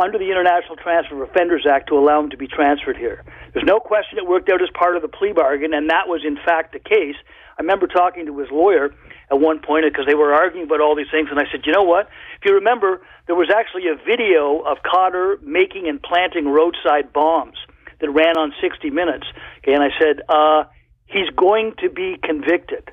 under 0.00 0.18
the 0.18 0.30
International 0.30 0.76
Transfer 0.76 1.22
of 1.22 1.28
Offenders 1.28 1.66
Act 1.68 1.88
to 1.88 1.98
allow 1.98 2.20
him 2.20 2.30
to 2.30 2.36
be 2.36 2.48
transferred 2.48 2.96
here. 2.96 3.22
There's 3.52 3.66
no 3.66 3.80
question 3.80 4.18
it 4.18 4.26
worked 4.26 4.48
out 4.48 4.62
as 4.62 4.70
part 4.72 4.96
of 4.96 5.02
the 5.02 5.08
plea 5.08 5.32
bargain, 5.32 5.74
and 5.74 5.90
that 5.90 6.08
was 6.08 6.22
in 6.24 6.36
fact 6.36 6.72
the 6.72 6.78
case. 6.78 7.16
I 7.58 7.62
remember 7.62 7.86
talking 7.86 8.24
to 8.26 8.38
his 8.38 8.48
lawyer 8.50 8.94
at 9.30 9.38
one 9.38 9.60
point 9.60 9.84
because 9.84 10.06
they 10.06 10.14
were 10.14 10.32
arguing 10.32 10.64
about 10.64 10.80
all 10.80 10.96
these 10.96 11.10
things, 11.12 11.28
and 11.30 11.38
I 11.38 11.44
said, 11.52 11.66
you 11.66 11.72
know 11.72 11.82
what? 11.82 12.08
If 12.40 12.46
you 12.46 12.54
remember, 12.54 13.02
there 13.26 13.36
was 13.36 13.50
actually 13.54 13.88
a 13.88 13.96
video 13.96 14.60
of 14.60 14.78
Khadr 14.82 15.42
making 15.42 15.86
and 15.86 16.02
planting 16.02 16.48
roadside 16.48 17.12
bombs 17.12 17.58
that 18.00 18.08
ran 18.10 18.38
on 18.38 18.54
60 18.62 18.88
Minutes. 18.88 19.26
Okay, 19.58 19.74
and 19.74 19.82
I 19.84 19.90
said, 20.00 20.22
uh, 20.26 20.64
he's 21.04 21.28
going 21.36 21.74
to 21.80 21.90
be 21.90 22.16
convicted 22.24 22.90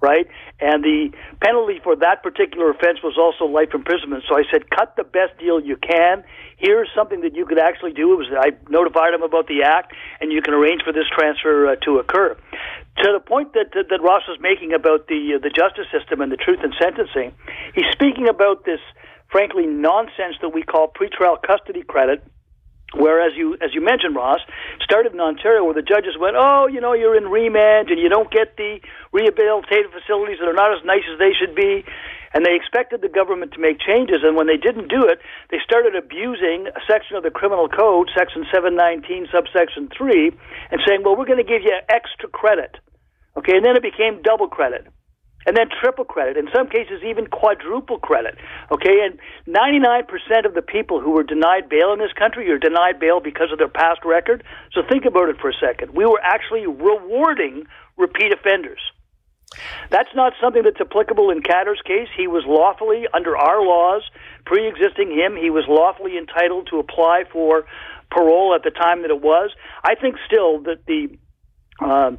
right? 0.00 0.26
And 0.60 0.82
the 0.82 1.10
penalty 1.40 1.80
for 1.82 1.96
that 1.96 2.22
particular 2.22 2.70
offense 2.70 2.98
was 3.02 3.16
also 3.18 3.50
life 3.50 3.74
imprisonment. 3.74 4.24
So 4.28 4.36
I 4.36 4.42
said, 4.50 4.68
cut 4.70 4.96
the 4.96 5.04
best 5.04 5.38
deal 5.38 5.60
you 5.60 5.76
can. 5.76 6.24
Here's 6.56 6.88
something 6.94 7.20
that 7.20 7.34
you 7.34 7.46
could 7.46 7.58
actually 7.58 7.92
do. 7.92 8.12
It 8.14 8.16
was 8.16 8.28
I 8.32 8.56
notified 8.70 9.14
him 9.14 9.22
about 9.22 9.46
the 9.46 9.62
act, 9.62 9.92
and 10.20 10.32
you 10.32 10.40
can 10.42 10.54
arrange 10.54 10.82
for 10.82 10.92
this 10.92 11.06
transfer 11.12 11.68
uh, 11.68 11.76
to 11.84 11.98
occur. 11.98 12.36
To 13.04 13.12
the 13.12 13.20
point 13.20 13.52
that, 13.52 13.72
that 13.74 13.88
that 13.90 14.00
Ross 14.00 14.22
was 14.26 14.38
making 14.40 14.72
about 14.72 15.06
the 15.08 15.36
uh, 15.36 15.38
the 15.38 15.50
justice 15.50 15.86
system 15.92 16.20
and 16.20 16.32
the 16.32 16.40
truth 16.40 16.60
in 16.64 16.72
sentencing, 16.80 17.32
he's 17.74 17.90
speaking 17.92 18.28
about 18.28 18.64
this 18.64 18.80
frankly 19.30 19.66
nonsense 19.66 20.36
that 20.40 20.50
we 20.50 20.62
call 20.62 20.88
pretrial 20.88 21.36
custody 21.42 21.82
credit 21.82 22.24
Whereas 22.96 23.32
you, 23.36 23.54
as 23.60 23.74
you 23.74 23.84
mentioned, 23.84 24.16
Ross, 24.16 24.40
started 24.80 25.12
in 25.12 25.20
Ontario 25.20 25.64
where 25.64 25.74
the 25.74 25.84
judges 25.84 26.16
went, 26.18 26.36
oh, 26.36 26.66
you 26.66 26.80
know, 26.80 26.94
you're 26.94 27.16
in 27.16 27.28
remand 27.28 27.90
and 27.90 28.00
you 28.00 28.08
don't 28.08 28.30
get 28.30 28.56
the 28.56 28.80
rehabilitative 29.12 29.92
facilities 29.92 30.38
that 30.40 30.48
are 30.48 30.56
not 30.56 30.72
as 30.72 30.84
nice 30.84 31.04
as 31.12 31.18
they 31.18 31.32
should 31.36 31.54
be. 31.54 31.84
And 32.32 32.44
they 32.44 32.56
expected 32.56 33.00
the 33.00 33.08
government 33.08 33.52
to 33.52 33.60
make 33.60 33.80
changes. 33.80 34.24
And 34.24 34.36
when 34.36 34.46
they 34.46 34.56
didn't 34.56 34.88
do 34.88 35.04
it, 35.04 35.20
they 35.50 35.58
started 35.64 35.94
abusing 35.94 36.68
a 36.68 36.80
section 36.88 37.16
of 37.16 37.22
the 37.22 37.30
criminal 37.30 37.68
code, 37.68 38.10
section 38.16 38.44
719, 38.52 39.28
subsection 39.32 39.88
3, 39.96 40.32
and 40.70 40.80
saying, 40.86 41.02
well, 41.04 41.16
we're 41.16 41.28
going 41.28 41.40
to 41.40 41.48
give 41.48 41.62
you 41.62 41.76
extra 41.88 42.28
credit. 42.28 42.76
Okay, 43.36 43.56
and 43.56 43.64
then 43.64 43.76
it 43.76 43.82
became 43.82 44.22
double 44.22 44.48
credit 44.48 44.86
and 45.46 45.56
then 45.56 45.68
triple 45.80 46.04
credit, 46.04 46.36
in 46.36 46.48
some 46.54 46.68
cases 46.68 47.02
even 47.06 47.26
quadruple 47.28 47.98
credit. 47.98 48.34
Okay, 48.70 49.06
and 49.06 49.18
99% 49.46 50.44
of 50.44 50.54
the 50.54 50.62
people 50.62 51.00
who 51.00 51.12
were 51.12 51.22
denied 51.22 51.68
bail 51.68 51.92
in 51.92 51.98
this 51.98 52.12
country 52.12 52.50
are 52.50 52.58
denied 52.58 52.98
bail 52.98 53.20
because 53.20 53.52
of 53.52 53.58
their 53.58 53.68
past 53.68 54.00
record. 54.04 54.42
So 54.72 54.82
think 54.88 55.04
about 55.04 55.28
it 55.28 55.36
for 55.40 55.50
a 55.50 55.54
second. 55.54 55.94
We 55.94 56.04
were 56.04 56.20
actually 56.22 56.66
rewarding 56.66 57.66
repeat 57.96 58.32
offenders. 58.32 58.80
That's 59.90 60.10
not 60.14 60.32
something 60.40 60.62
that's 60.64 60.80
applicable 60.80 61.30
in 61.30 61.40
Khadr's 61.42 61.80
case. 61.86 62.08
He 62.16 62.26
was 62.26 62.44
lawfully, 62.46 63.06
under 63.14 63.36
our 63.36 63.64
laws, 63.64 64.02
pre 64.44 64.66
existing 64.68 65.12
him, 65.12 65.36
he 65.36 65.50
was 65.50 65.64
lawfully 65.68 66.18
entitled 66.18 66.68
to 66.70 66.78
apply 66.78 67.24
for 67.32 67.64
parole 68.10 68.54
at 68.54 68.62
the 68.64 68.70
time 68.70 69.02
that 69.02 69.10
it 69.10 69.22
was. 69.22 69.50
I 69.84 69.94
think 69.94 70.16
still 70.26 70.62
that 70.62 70.84
the. 70.86 71.16
Um, 71.78 72.18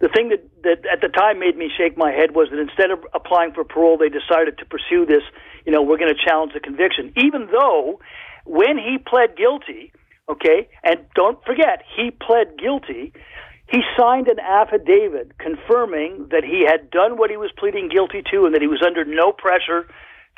the 0.00 0.08
thing 0.08 0.28
that, 0.28 0.44
that 0.62 0.84
at 0.92 1.00
the 1.00 1.08
time 1.08 1.38
made 1.38 1.56
me 1.56 1.70
shake 1.76 1.96
my 1.96 2.12
head 2.12 2.34
was 2.34 2.48
that 2.50 2.58
instead 2.60 2.90
of 2.90 3.00
applying 3.14 3.52
for 3.52 3.64
parole, 3.64 3.96
they 3.96 4.10
decided 4.10 4.58
to 4.58 4.66
pursue 4.66 5.06
this. 5.06 5.22
You 5.64 5.72
know, 5.72 5.82
we're 5.82 5.98
going 5.98 6.12
to 6.14 6.20
challenge 6.22 6.52
the 6.52 6.60
conviction, 6.60 7.12
even 7.16 7.48
though 7.50 8.00
when 8.44 8.76
he 8.78 8.98
pled 8.98 9.36
guilty, 9.36 9.92
okay, 10.28 10.68
and 10.84 11.00
don't 11.14 11.42
forget 11.44 11.82
he 11.96 12.10
pled 12.10 12.58
guilty. 12.58 13.12
He 13.68 13.80
signed 13.98 14.28
an 14.28 14.38
affidavit 14.38 15.38
confirming 15.38 16.28
that 16.30 16.44
he 16.44 16.64
had 16.64 16.88
done 16.90 17.16
what 17.16 17.30
he 17.30 17.36
was 17.36 17.50
pleading 17.58 17.88
guilty 17.88 18.22
to 18.30 18.44
and 18.44 18.54
that 18.54 18.62
he 18.62 18.68
was 18.68 18.80
under 18.86 19.04
no 19.04 19.32
pressure 19.32 19.88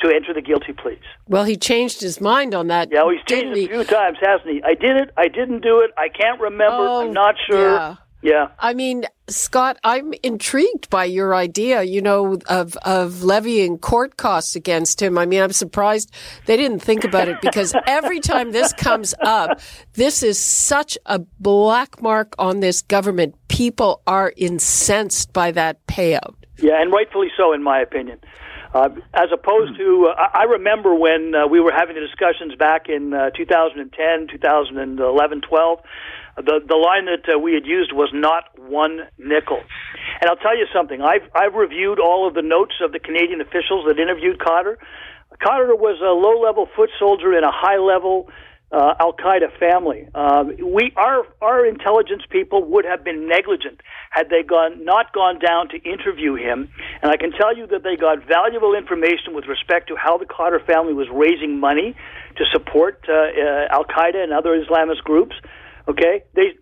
to 0.01 0.15
enter 0.15 0.33
the 0.33 0.41
guilty 0.41 0.73
pleas. 0.73 1.03
Well, 1.27 1.45
he 1.45 1.57
changed 1.57 2.01
his 2.01 2.21
mind 2.21 2.55
on 2.55 2.69
that. 2.69 2.89
Yeah, 2.91 3.03
well, 3.03 3.11
he's 3.11 3.25
changed 3.27 3.57
he? 3.57 3.65
a 3.65 3.69
few 3.69 3.85
times, 3.85 4.17
hasn't 4.23 4.49
he? 4.49 4.63
I 4.63 4.75
did 4.75 4.97
it. 4.97 5.11
I 5.17 5.29
didn't 5.29 5.61
do 5.61 5.81
it. 5.81 5.91
I 5.99 6.09
can't 6.09 6.41
remember. 6.41 6.77
Oh, 6.77 7.03
I'm 7.03 7.13
not 7.13 7.35
sure. 7.51 7.73
Yeah. 7.73 7.97
Yeah. 8.21 8.49
I 8.59 8.75
mean, 8.75 9.05
Scott, 9.29 9.79
I'm 9.85 10.13
intrigued 10.23 10.91
by 10.91 11.05
your 11.05 11.35
idea, 11.35 11.83
you 11.83 12.03
know, 12.03 12.39
of, 12.49 12.77
of 12.79 13.23
levying 13.23 13.79
court 13.79 14.17
costs 14.17 14.57
against 14.57 15.01
him. 15.01 15.17
I 15.17 15.27
mean, 15.27 15.41
I'm 15.41 15.53
surprised 15.53 16.13
they 16.47 16.57
didn't 16.57 16.81
think 16.81 17.05
about 17.05 17.29
it 17.29 17.41
because 17.41 17.75
every 17.87 18.19
time 18.19 18.51
this 18.51 18.73
comes 18.73 19.15
up, 19.23 19.61
this 19.95 20.23
is 20.23 20.39
such 20.39 20.99
a 21.07 21.21
black 21.39 22.03
mark 22.03 22.35
on 22.39 22.61
this 22.61 22.83
government. 22.83 23.37
People 23.49 24.03
are 24.07 24.33
incensed 24.37 25.33
by 25.33 25.53
that 25.53 25.87
payout. 25.87 26.35
Yeah, 26.61 26.83
and 26.83 26.93
rightfully 26.93 27.31
so, 27.37 27.53
in 27.53 27.63
my 27.63 27.81
opinion. 27.81 28.19
Uh, 28.75 28.91
as 29.15 29.29
opposed 29.33 29.77
to, 29.79 30.13
uh, 30.13 30.29
I 30.35 30.45
remember 30.45 30.95
when 30.95 31.35
uh, 31.35 31.47
we 31.47 31.59
were 31.61 31.73
having 31.73 31.95
the 31.95 32.03
discussions 32.03 32.55
back 32.55 32.89
in 32.89 33.15
uh, 33.15 33.31
2010, 33.31 34.29
2011, 34.29 35.41
12 35.41 35.79
the 36.39 36.61
the 36.67 36.77
line 36.77 37.07
that 37.07 37.27
uh, 37.27 37.39
we 37.39 37.55
had 37.55 37.67
used 37.67 37.93
was 37.93 38.11
not 38.15 38.45
one 38.59 39.01
nickel. 39.19 39.59
And 40.21 40.31
I'll 40.31 40.37
tell 40.37 40.57
you 40.57 40.67
something. 40.73 41.03
I've 41.03 41.27
I've 41.35 41.55
reviewed 41.55 41.99
all 41.99 42.29
of 42.29 42.35
the 42.35 42.43
notes 42.43 42.75
of 42.81 42.93
the 42.93 42.99
Canadian 42.99 43.41
officials 43.41 43.87
that 43.87 43.99
interviewed 43.99 44.39
Khadr. 44.39 44.77
Khadr 45.43 45.75
was 45.79 45.99
a 46.01 46.15
low 46.15 46.41
level 46.41 46.69
foot 46.77 46.91
soldier 46.99 47.37
in 47.37 47.45
a 47.45 47.51
high 47.53 47.79
level 47.79 48.31
uh, 48.71 48.95
Al 49.01 49.15
Qaeda 49.15 49.59
family. 49.59 50.09
Uh, 50.15 50.45
we 50.63 50.93
our 50.97 51.27
our 51.41 51.65
intelligence 51.65 52.23
people 52.31 52.65
would 52.65 52.85
have 52.85 53.03
been 53.03 53.29
negligent 53.29 53.81
had 54.11 54.29
they 54.29 54.43
gone 54.43 54.85
not 54.85 55.13
gone 55.13 55.39
down 55.39 55.69
to 55.71 55.77
interview 55.89 56.35
him. 56.35 56.69
And 57.03 57.11
I 57.11 57.17
can 57.17 57.33
tell 57.33 57.57
you 57.57 57.67
that 57.69 57.83
they 57.83 57.97
got 57.97 58.27
valuable 58.27 58.75
information 58.75 59.35
with 59.35 59.47
respect 59.47 59.89
to 59.89 59.97
how 59.97 60.19
the 60.19 60.27
Khadr 60.27 60.65
family 60.67 60.93
was 60.93 61.09
raising 61.13 61.59
money 61.59 61.97
to 62.37 62.45
support 62.53 63.05
uh, 63.09 63.13
uh, 63.13 63.67
Al 63.71 63.85
Qaeda 63.85 64.23
and 64.23 64.33
other 64.33 64.51
Islamist 64.51 65.03
groups. 65.03 65.35
Okay, 65.89 66.25
they 66.35 66.53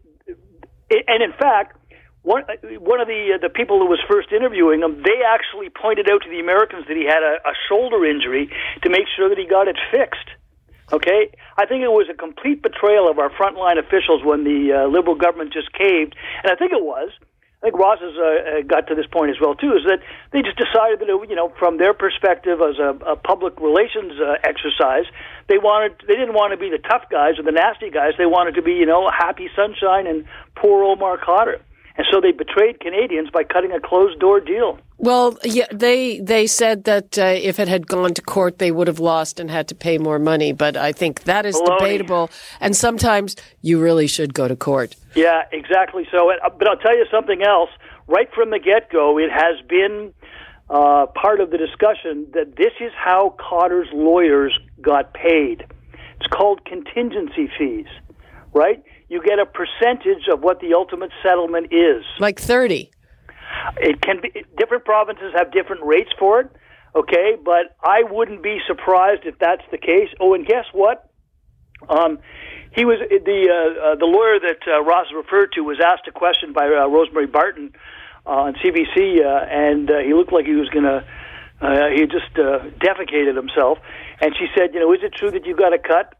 and 1.09 1.23
in 1.23 1.33
fact, 1.33 1.77
one 2.23 2.45
one 2.79 3.01
of 3.01 3.09
the 3.09 3.35
uh, 3.35 3.39
the 3.43 3.51
people 3.51 3.81
who 3.81 3.87
was 3.87 3.99
first 4.09 4.31
interviewing 4.31 4.83
him, 4.83 5.03
they 5.03 5.23
actually 5.27 5.71
pointed 5.71 6.09
out 6.09 6.23
to 6.23 6.31
the 6.31 6.39
Americans 6.39 6.87
that 6.87 6.97
he 6.97 7.05
had 7.05 7.23
a, 7.23 7.43
a 7.43 7.55
shoulder 7.69 8.07
injury 8.07 8.51
to 8.83 8.91
make 8.91 9.07
sure 9.17 9.29
that 9.29 9.39
he 9.39 9.47
got 9.47 9.67
it 9.67 9.77
fixed. 9.91 10.31
Okay, 10.93 11.35
I 11.57 11.67
think 11.67 11.83
it 11.83 11.91
was 11.91 12.07
a 12.09 12.15
complete 12.15 12.63
betrayal 12.63 13.11
of 13.11 13.19
our 13.19 13.31
frontline 13.31 13.79
officials 13.79 14.23
when 14.23 14.45
the 14.45 14.73
uh, 14.73 14.87
liberal 14.87 15.17
government 15.17 15.53
just 15.53 15.73
caved, 15.73 16.15
and 16.45 16.53
I 16.53 16.55
think 16.55 16.71
it 16.73 16.83
was 16.83 17.11
I 17.63 17.71
think 17.71 17.79
Ross 17.79 17.99
has 18.01 18.13
uh, 18.15 18.23
uh, 18.23 18.63
got 18.69 18.87
to 18.89 18.95
this 18.95 19.07
point 19.11 19.31
as 19.31 19.41
well 19.41 19.55
too. 19.55 19.73
Is 19.73 19.85
that 19.89 20.01
they 20.31 20.43
just 20.43 20.61
decided 20.61 21.01
that 21.01 21.09
you 21.09 21.35
know 21.35 21.53
from 21.59 21.79
their 21.79 21.95
perspective 21.95 22.61
as 22.61 22.79
a, 22.79 22.93
a 23.03 23.17
public 23.17 23.59
relations 23.61 24.13
uh, 24.21 24.37
exercise, 24.45 25.09
they 25.49 25.57
wanted 25.57 25.97
they 26.07 26.15
didn't 26.15 26.35
want 26.35 26.53
to 26.53 26.59
be 26.59 26.69
the 26.69 26.79
tough 26.79 27.09
guys 27.11 27.39
or 27.39 27.45
the 27.45 27.57
nasty 27.57 27.89
guys. 27.89 28.13
They 28.19 28.27
wanted 28.27 28.55
to 28.57 28.63
be 28.63 28.75
you 28.75 28.85
know 28.85 29.09
happy 29.09 29.49
sunshine 29.57 30.07
and 30.07 30.27
poor 30.55 30.85
Omar 30.85 31.17
Khadr. 31.17 31.59
And 31.97 32.07
so 32.11 32.21
they 32.21 32.33
betrayed 32.33 32.81
Canadians 32.81 33.31
by 33.31 33.45
cutting 33.45 33.73
a 33.73 33.81
closed 33.81 34.21
door 34.21 34.41
deal. 34.41 34.79
Well, 34.99 35.39
yeah, 35.45 35.67
they 35.73 36.21
they 36.21 36.47
said 36.47 36.85
that 36.85 37.19
uh, 37.19 37.25
if 37.25 37.59
it 37.59 37.69
had 37.69 37.87
gone 37.87 38.15
to 38.15 38.23
court, 38.23 38.59
they 38.59 38.71
would 38.71 38.87
have 38.87 38.99
lost 38.99 39.41
and 39.41 39.51
had 39.51 39.69
to 39.69 39.75
pay 39.75 39.99
more 39.99 40.19
money. 40.19 40.53
But 40.53 40.77
I 40.77 40.93
think 40.93 41.25
that 41.25 41.47
is 41.47 41.55
Baloney. 41.57 41.79
debatable. 41.79 42.31
And 42.61 42.77
sometimes 42.77 43.37
you 43.63 43.81
really 43.81 44.07
should 44.07 44.35
go 44.35 44.49
to 44.49 44.57
court. 44.57 44.95
Yeah, 45.15 45.45
exactly. 45.53 46.07
So, 46.11 46.31
uh, 46.31 46.49
but 46.51 46.69
I'll 46.69 46.79
tell 46.79 46.97
you 46.97 47.07
something 47.11 47.43
else. 47.43 47.71
Right 48.09 48.33
from 48.33 48.51
the 48.51 48.59
get 48.59 48.91
go, 48.91 49.19
it 49.19 49.31
has 49.33 49.61
been 49.67 50.13
uh, 50.71 51.07
part 51.07 51.41
of 51.41 51.51
the 51.51 51.59
discussion 51.59 52.27
that 52.35 52.57
this 52.57 52.73
is 52.81 52.93
how 52.95 53.35
Khadr's 53.39 53.89
lawyers 53.93 54.59
got 54.81 55.13
paid. 55.15 55.65
It's 56.19 56.27
called 56.29 56.65
contingency 56.65 57.51
fees, 57.59 57.87
right? 58.55 58.83
You 59.09 59.23
get 59.23 59.39
a 59.39 59.47
percentage 59.47 60.29
of 60.33 60.41
what 60.41 60.61
the 60.61 60.75
ultimate 60.75 61.11
settlement 61.23 61.73
is. 61.73 62.05
Like 62.19 62.41
30. 62.41 62.91
It 63.79 64.01
can 64.01 64.21
be 64.21 64.45
different 64.59 64.85
provinces 64.85 65.33
have 65.37 65.53
different 65.53 65.85
rates 65.85 66.11
for 66.19 66.41
it. 66.41 66.51
Okay, 66.95 67.37
but 67.43 67.77
I 67.85 68.03
wouldn't 68.09 68.43
be 68.43 68.59
surprised 68.67 69.23
if 69.25 69.39
that's 69.39 69.63
the 69.71 69.79
case. 69.79 70.09
Oh, 70.19 70.35
and 70.35 70.47
guess 70.47 70.65
what? 70.73 71.11
Um, 71.89 72.19
he 72.73 72.85
was 72.85 72.99
the 73.01 73.41
uh, 73.49 73.93
uh, 73.93 73.95
the 73.97 74.07
lawyer 74.07 74.41
that 74.41 74.61
uh, 74.67 74.83
Ross 74.83 75.07
referred 75.15 75.53
to 75.53 75.61
was 75.61 75.79
asked 75.85 76.09
a 76.09 76.13
question 76.13 76.53
by 76.55 76.67
uh, 76.67 76.89
Rosemary 76.89 77.27
Barton 77.27 77.73
uh, 78.27 78.49
on 78.49 78.55
CBC, 78.55 79.21
uh, 79.21 79.45
and 79.45 79.91
uh, 79.91 79.99
he 79.99 80.15
looked 80.15 80.33
like 80.33 80.47
he 80.47 80.55
was 80.55 80.69
going 80.71 80.85
to. 80.85 81.05
Uh, 81.61 81.89
he 81.89 82.05
just 82.05 82.37
uh, 82.37 82.69
defecated 82.85 83.35
himself, 83.37 83.79
and 84.21 84.35
she 84.39 84.47
said, 84.57 84.75
"You 84.75 84.81
know, 84.81 84.93
is 84.93 85.01
it 85.03 85.13
true 85.15 85.31
that 85.31 85.47
you 85.47 85.57
got 85.57 85.73
a 85.73 85.79
cut?" 85.79 86.15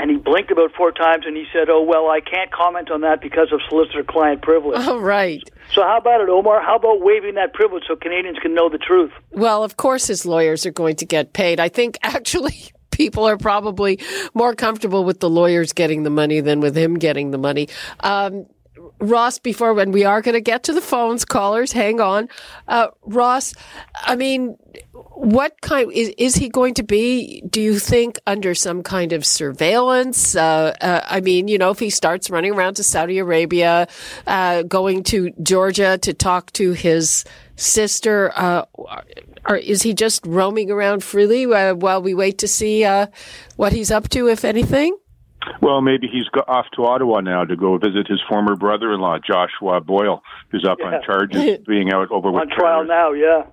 And 0.00 0.10
he 0.10 0.16
blinked 0.16 0.50
about 0.50 0.72
four 0.72 0.92
times, 0.92 1.26
and 1.26 1.36
he 1.36 1.44
said, 1.52 1.68
"Oh 1.68 1.82
well, 1.82 2.08
I 2.08 2.20
can't 2.20 2.50
comment 2.50 2.90
on 2.90 3.02
that 3.02 3.20
because 3.20 3.52
of 3.52 3.60
solicitor-client 3.68 4.40
privilege." 4.40 4.80
Oh, 4.86 4.98
right. 4.98 5.42
So 5.74 5.82
how 5.82 5.98
about 5.98 6.22
it, 6.22 6.30
Omar? 6.30 6.62
How 6.62 6.76
about 6.76 7.02
waiving 7.02 7.34
that 7.34 7.52
privilege 7.52 7.84
so 7.86 7.96
Canadians 7.96 8.38
can 8.38 8.54
know 8.54 8.70
the 8.70 8.78
truth? 8.78 9.12
Well, 9.30 9.62
of 9.62 9.76
course, 9.76 10.06
his 10.06 10.24
lawyers 10.24 10.64
are 10.64 10.70
going 10.70 10.96
to 10.96 11.04
get 11.04 11.34
paid. 11.34 11.60
I 11.60 11.68
think 11.68 11.98
actually 12.02 12.72
people 12.90 13.24
are 13.24 13.36
probably 13.36 13.98
more 14.32 14.54
comfortable 14.54 15.04
with 15.04 15.20
the 15.20 15.28
lawyers 15.28 15.74
getting 15.74 16.02
the 16.02 16.10
money 16.10 16.40
than 16.40 16.60
with 16.60 16.76
him 16.76 16.94
getting 16.94 17.30
the 17.30 17.38
money. 17.38 17.68
Um, 18.00 18.46
Ross, 18.98 19.38
before 19.38 19.74
when 19.74 19.92
we 19.92 20.04
are 20.04 20.20
going 20.20 20.34
to 20.34 20.40
get 20.40 20.62
to 20.64 20.72
the 20.72 20.80
phones, 20.80 21.24
callers, 21.24 21.72
hang 21.72 22.00
on. 22.00 22.28
Uh, 22.68 22.88
Ross, 23.02 23.54
I 23.94 24.14
mean, 24.14 24.56
what 24.92 25.60
kind 25.60 25.90
is 25.92 26.10
is 26.16 26.36
he 26.36 26.48
going 26.48 26.74
to 26.74 26.82
be? 26.82 27.42
Do 27.42 27.60
you 27.60 27.78
think 27.78 28.18
under 28.26 28.54
some 28.54 28.82
kind 28.82 29.12
of 29.12 29.26
surveillance? 29.26 30.36
Uh, 30.36 30.74
uh, 30.80 31.00
I 31.04 31.20
mean, 31.20 31.48
you 31.48 31.58
know, 31.58 31.70
if 31.70 31.78
he 31.78 31.90
starts 31.90 32.30
running 32.30 32.52
around 32.52 32.74
to 32.74 32.84
Saudi 32.84 33.18
Arabia, 33.18 33.88
uh, 34.26 34.62
going 34.62 35.02
to 35.04 35.30
Georgia 35.42 35.98
to 35.98 36.14
talk 36.14 36.52
to 36.52 36.72
his 36.72 37.24
sister, 37.56 38.32
uh, 38.36 38.64
or 39.48 39.56
is 39.56 39.82
he 39.82 39.94
just 39.94 40.24
roaming 40.26 40.70
around 40.70 41.02
freely 41.02 41.44
uh, 41.46 41.74
while 41.74 42.02
we 42.02 42.14
wait 42.14 42.38
to 42.38 42.48
see 42.48 42.84
what 43.56 43.72
he's 43.72 43.90
up 43.90 44.08
to, 44.10 44.28
if 44.28 44.44
anything? 44.44 44.96
Well, 45.60 45.80
maybe 45.80 46.06
he's 46.06 46.26
off 46.46 46.66
to 46.76 46.84
Ottawa 46.84 47.20
now 47.20 47.44
to 47.44 47.56
go 47.56 47.78
visit 47.78 48.06
his 48.08 48.20
former 48.28 48.56
brother-in-law, 48.56 49.18
Joshua 49.26 49.80
Boyle, 49.80 50.22
who's 50.50 50.66
up 50.68 50.78
yeah. 50.80 50.86
on 50.86 51.02
charges 51.02 51.58
being 51.66 51.92
out 51.92 52.10
over 52.10 52.28
on 52.28 52.48
trial 52.48 52.84
now. 52.84 53.12
Yeah, 53.12 53.44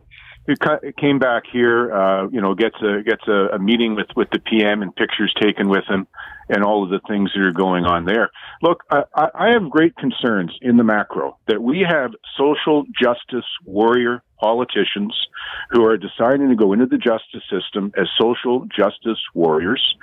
he 0.47 0.55
came 0.99 1.19
back 1.19 1.43
here. 1.51 1.93
Uh, 1.93 2.27
you 2.29 2.41
know, 2.41 2.55
gets 2.55 2.75
a 2.81 3.03
gets 3.03 3.27
a, 3.27 3.55
a 3.55 3.59
meeting 3.59 3.95
with 3.95 4.07
with 4.15 4.29
the 4.31 4.39
PM 4.39 4.81
and 4.81 4.95
pictures 4.95 5.33
taken 5.41 5.69
with 5.69 5.85
him, 5.87 6.07
and 6.49 6.63
all 6.63 6.83
of 6.83 6.89
the 6.89 6.99
things 7.07 7.31
that 7.35 7.41
are 7.41 7.51
going 7.51 7.85
on 7.85 8.05
there. 8.05 8.31
Look, 8.61 8.83
I, 8.89 9.03
I 9.15 9.49
have 9.51 9.69
great 9.69 9.95
concerns 9.95 10.51
in 10.61 10.77
the 10.77 10.83
macro 10.83 11.37
that 11.47 11.61
we 11.61 11.85
have 11.87 12.11
social 12.37 12.83
justice 13.01 13.45
warrior 13.65 14.23
politicians 14.39 15.13
who 15.71 15.85
are 15.85 15.97
deciding 15.97 16.49
to 16.49 16.55
go 16.55 16.73
into 16.73 16.85
the 16.85 16.97
justice 16.97 17.43
system 17.49 17.91
as 17.97 18.07
social 18.19 18.65
justice 18.65 19.19
warriors. 19.33 19.95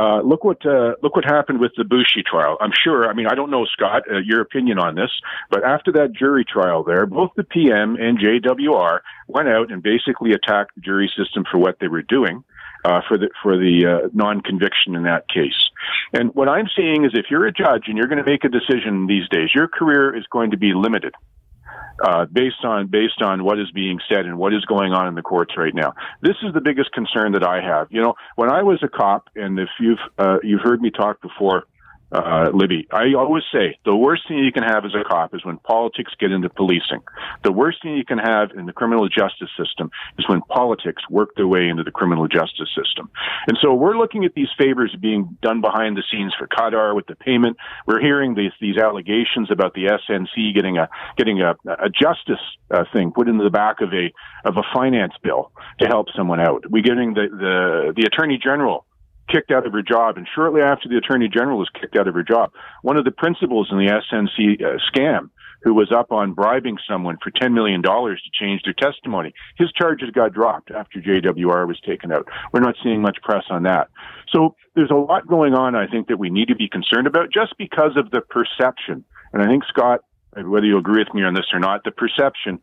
Uh, 0.00 0.20
look 0.20 0.44
what 0.44 0.64
uh, 0.66 0.94
look 1.02 1.14
what 1.16 1.24
happened 1.24 1.60
with 1.60 1.72
the 1.76 1.84
Boushie 1.84 2.24
trial. 2.24 2.56
I'm 2.60 2.72
sure. 2.72 3.08
I 3.08 3.14
mean, 3.14 3.26
I 3.26 3.34
don't 3.34 3.50
know, 3.50 3.64
Scott, 3.66 4.02
uh, 4.10 4.18
your 4.18 4.40
opinion 4.40 4.78
on 4.78 4.94
this, 4.94 5.10
but 5.50 5.64
after 5.64 5.92
that 5.92 6.12
jury 6.12 6.44
trial, 6.44 6.82
there, 6.82 7.06
both 7.06 7.30
the 7.36 7.44
PM 7.44 7.96
and 7.96 8.18
JWR 8.18 9.00
went 9.28 9.48
out 9.48 9.70
and 9.70 9.82
basically 9.82 10.32
attacked 10.32 10.74
the 10.74 10.80
jury 10.80 11.10
system 11.16 11.44
for 11.50 11.58
what 11.58 11.78
they 11.80 11.88
were 11.88 12.02
doing. 12.02 12.44
Uh, 12.86 13.00
for 13.08 13.16
the 13.16 13.30
for 13.42 13.56
the 13.56 13.86
uh, 13.86 14.08
non-conviction 14.12 14.94
in 14.94 15.04
that 15.04 15.26
case. 15.26 15.70
And 16.12 16.34
what 16.34 16.50
I'm 16.50 16.66
seeing 16.76 17.06
is, 17.06 17.12
if 17.14 17.30
you're 17.30 17.46
a 17.46 17.50
judge 17.50 17.84
and 17.86 17.96
you're 17.96 18.08
going 18.08 18.22
to 18.22 18.30
make 18.30 18.44
a 18.44 18.50
decision 18.50 19.06
these 19.06 19.26
days, 19.30 19.54
your 19.54 19.68
career 19.68 20.14
is 20.14 20.26
going 20.30 20.50
to 20.50 20.58
be 20.58 20.74
limited 20.74 21.14
uh, 22.04 22.26
based 22.26 22.64
on 22.64 22.88
based 22.88 23.22
on 23.22 23.44
what 23.44 23.58
is 23.58 23.70
being 23.70 24.00
said 24.08 24.26
and 24.26 24.38
what 24.38 24.52
is 24.52 24.64
going 24.64 24.92
on 24.92 25.06
in 25.06 25.14
the 25.14 25.22
courts 25.22 25.54
right 25.56 25.74
now. 25.74 25.94
This 26.22 26.36
is 26.42 26.52
the 26.52 26.60
biggest 26.60 26.92
concern 26.92 27.32
that 27.32 27.44
I 27.44 27.60
have. 27.60 27.88
You 27.90 28.02
know, 28.02 28.14
when 28.36 28.50
I 28.50 28.62
was 28.62 28.80
a 28.82 28.88
cop, 28.88 29.28
and 29.36 29.58
if 29.58 29.68
you've 29.78 29.98
uh, 30.18 30.38
you've 30.42 30.62
heard 30.62 30.80
me 30.80 30.90
talk 30.90 31.20
before 31.22 31.64
uh, 32.14 32.50
Libby. 32.54 32.86
I 32.92 33.14
always 33.14 33.42
say 33.52 33.78
the 33.84 33.96
worst 33.96 34.28
thing 34.28 34.38
you 34.38 34.52
can 34.52 34.62
have 34.62 34.84
as 34.84 34.92
a 34.94 35.02
cop 35.04 35.34
is 35.34 35.44
when 35.44 35.58
politics 35.58 36.12
get 36.18 36.30
into 36.30 36.48
policing. 36.48 37.02
The 37.42 37.52
worst 37.52 37.82
thing 37.82 37.96
you 37.96 38.04
can 38.04 38.18
have 38.18 38.50
in 38.56 38.66
the 38.66 38.72
criminal 38.72 39.08
justice 39.08 39.50
system 39.58 39.90
is 40.18 40.28
when 40.28 40.40
politics 40.42 41.02
work 41.10 41.34
their 41.36 41.48
way 41.48 41.68
into 41.68 41.82
the 41.82 41.90
criminal 41.90 42.28
justice 42.28 42.68
system. 42.74 43.10
And 43.48 43.58
so 43.60 43.74
we're 43.74 43.98
looking 43.98 44.24
at 44.24 44.34
these 44.34 44.48
favors 44.56 44.94
being 45.00 45.36
done 45.42 45.60
behind 45.60 45.96
the 45.96 46.04
scenes 46.10 46.32
for 46.38 46.46
Khadr 46.46 46.94
with 46.94 47.06
the 47.06 47.16
payment. 47.16 47.56
We're 47.86 48.00
hearing 48.00 48.34
these 48.34 48.52
these 48.60 48.76
allegations 48.76 49.50
about 49.50 49.74
the 49.74 49.86
SNC 49.86 50.54
getting 50.54 50.78
a 50.78 50.88
getting 51.16 51.40
a, 51.40 51.54
a 51.66 51.90
justice 51.90 52.42
uh, 52.70 52.84
thing 52.92 53.12
put 53.12 53.28
into 53.28 53.44
the 53.44 53.50
back 53.50 53.80
of 53.80 53.92
a 53.92 54.12
of 54.48 54.56
a 54.56 54.62
finance 54.72 55.14
bill 55.22 55.50
to 55.80 55.86
help 55.86 56.06
someone 56.16 56.40
out. 56.40 56.64
We're 56.70 56.82
getting 56.82 57.14
the 57.14 57.28
the 57.30 57.92
the 57.96 58.06
attorney 58.06 58.38
general 58.42 58.86
kicked 59.28 59.50
out 59.50 59.66
of 59.66 59.72
her 59.72 59.82
job, 59.82 60.16
and 60.16 60.28
shortly 60.34 60.60
after 60.60 60.88
the 60.88 60.96
attorney 60.96 61.28
general 61.28 61.58
was 61.58 61.70
kicked 61.80 61.96
out 61.96 62.08
of 62.08 62.14
her 62.14 62.22
job, 62.22 62.52
one 62.82 62.96
of 62.96 63.04
the 63.04 63.10
principals 63.10 63.68
in 63.70 63.78
the 63.78 63.86
SNC 63.86 64.62
uh, 64.62 64.78
scam, 64.92 65.30
who 65.62 65.72
was 65.72 65.90
up 65.90 66.12
on 66.12 66.34
bribing 66.34 66.76
someone 66.88 67.16
for 67.22 67.30
$10 67.30 67.52
million 67.52 67.82
to 67.82 68.16
change 68.38 68.62
their 68.64 68.74
testimony, 68.74 69.32
his 69.56 69.72
charges 69.72 70.10
got 70.10 70.32
dropped 70.32 70.70
after 70.70 71.00
JWR 71.00 71.66
was 71.66 71.80
taken 71.80 72.12
out. 72.12 72.28
We're 72.52 72.60
not 72.60 72.76
seeing 72.82 73.00
much 73.00 73.16
press 73.22 73.44
on 73.48 73.62
that. 73.62 73.88
So 74.30 74.54
there's 74.74 74.90
a 74.90 74.94
lot 74.94 75.26
going 75.26 75.54
on, 75.54 75.74
I 75.74 75.86
think, 75.86 76.08
that 76.08 76.18
we 76.18 76.28
need 76.28 76.48
to 76.48 76.54
be 76.54 76.68
concerned 76.68 77.06
about 77.06 77.32
just 77.32 77.56
because 77.56 77.96
of 77.96 78.10
the 78.10 78.20
perception. 78.20 79.04
And 79.32 79.42
I 79.42 79.46
think, 79.46 79.64
Scott, 79.64 80.00
whether 80.36 80.66
you 80.66 80.78
agree 80.78 81.04
with 81.04 81.14
me 81.14 81.22
on 81.22 81.34
this 81.34 81.46
or 81.52 81.58
not, 81.58 81.84
the 81.84 81.90
perception 81.90 82.58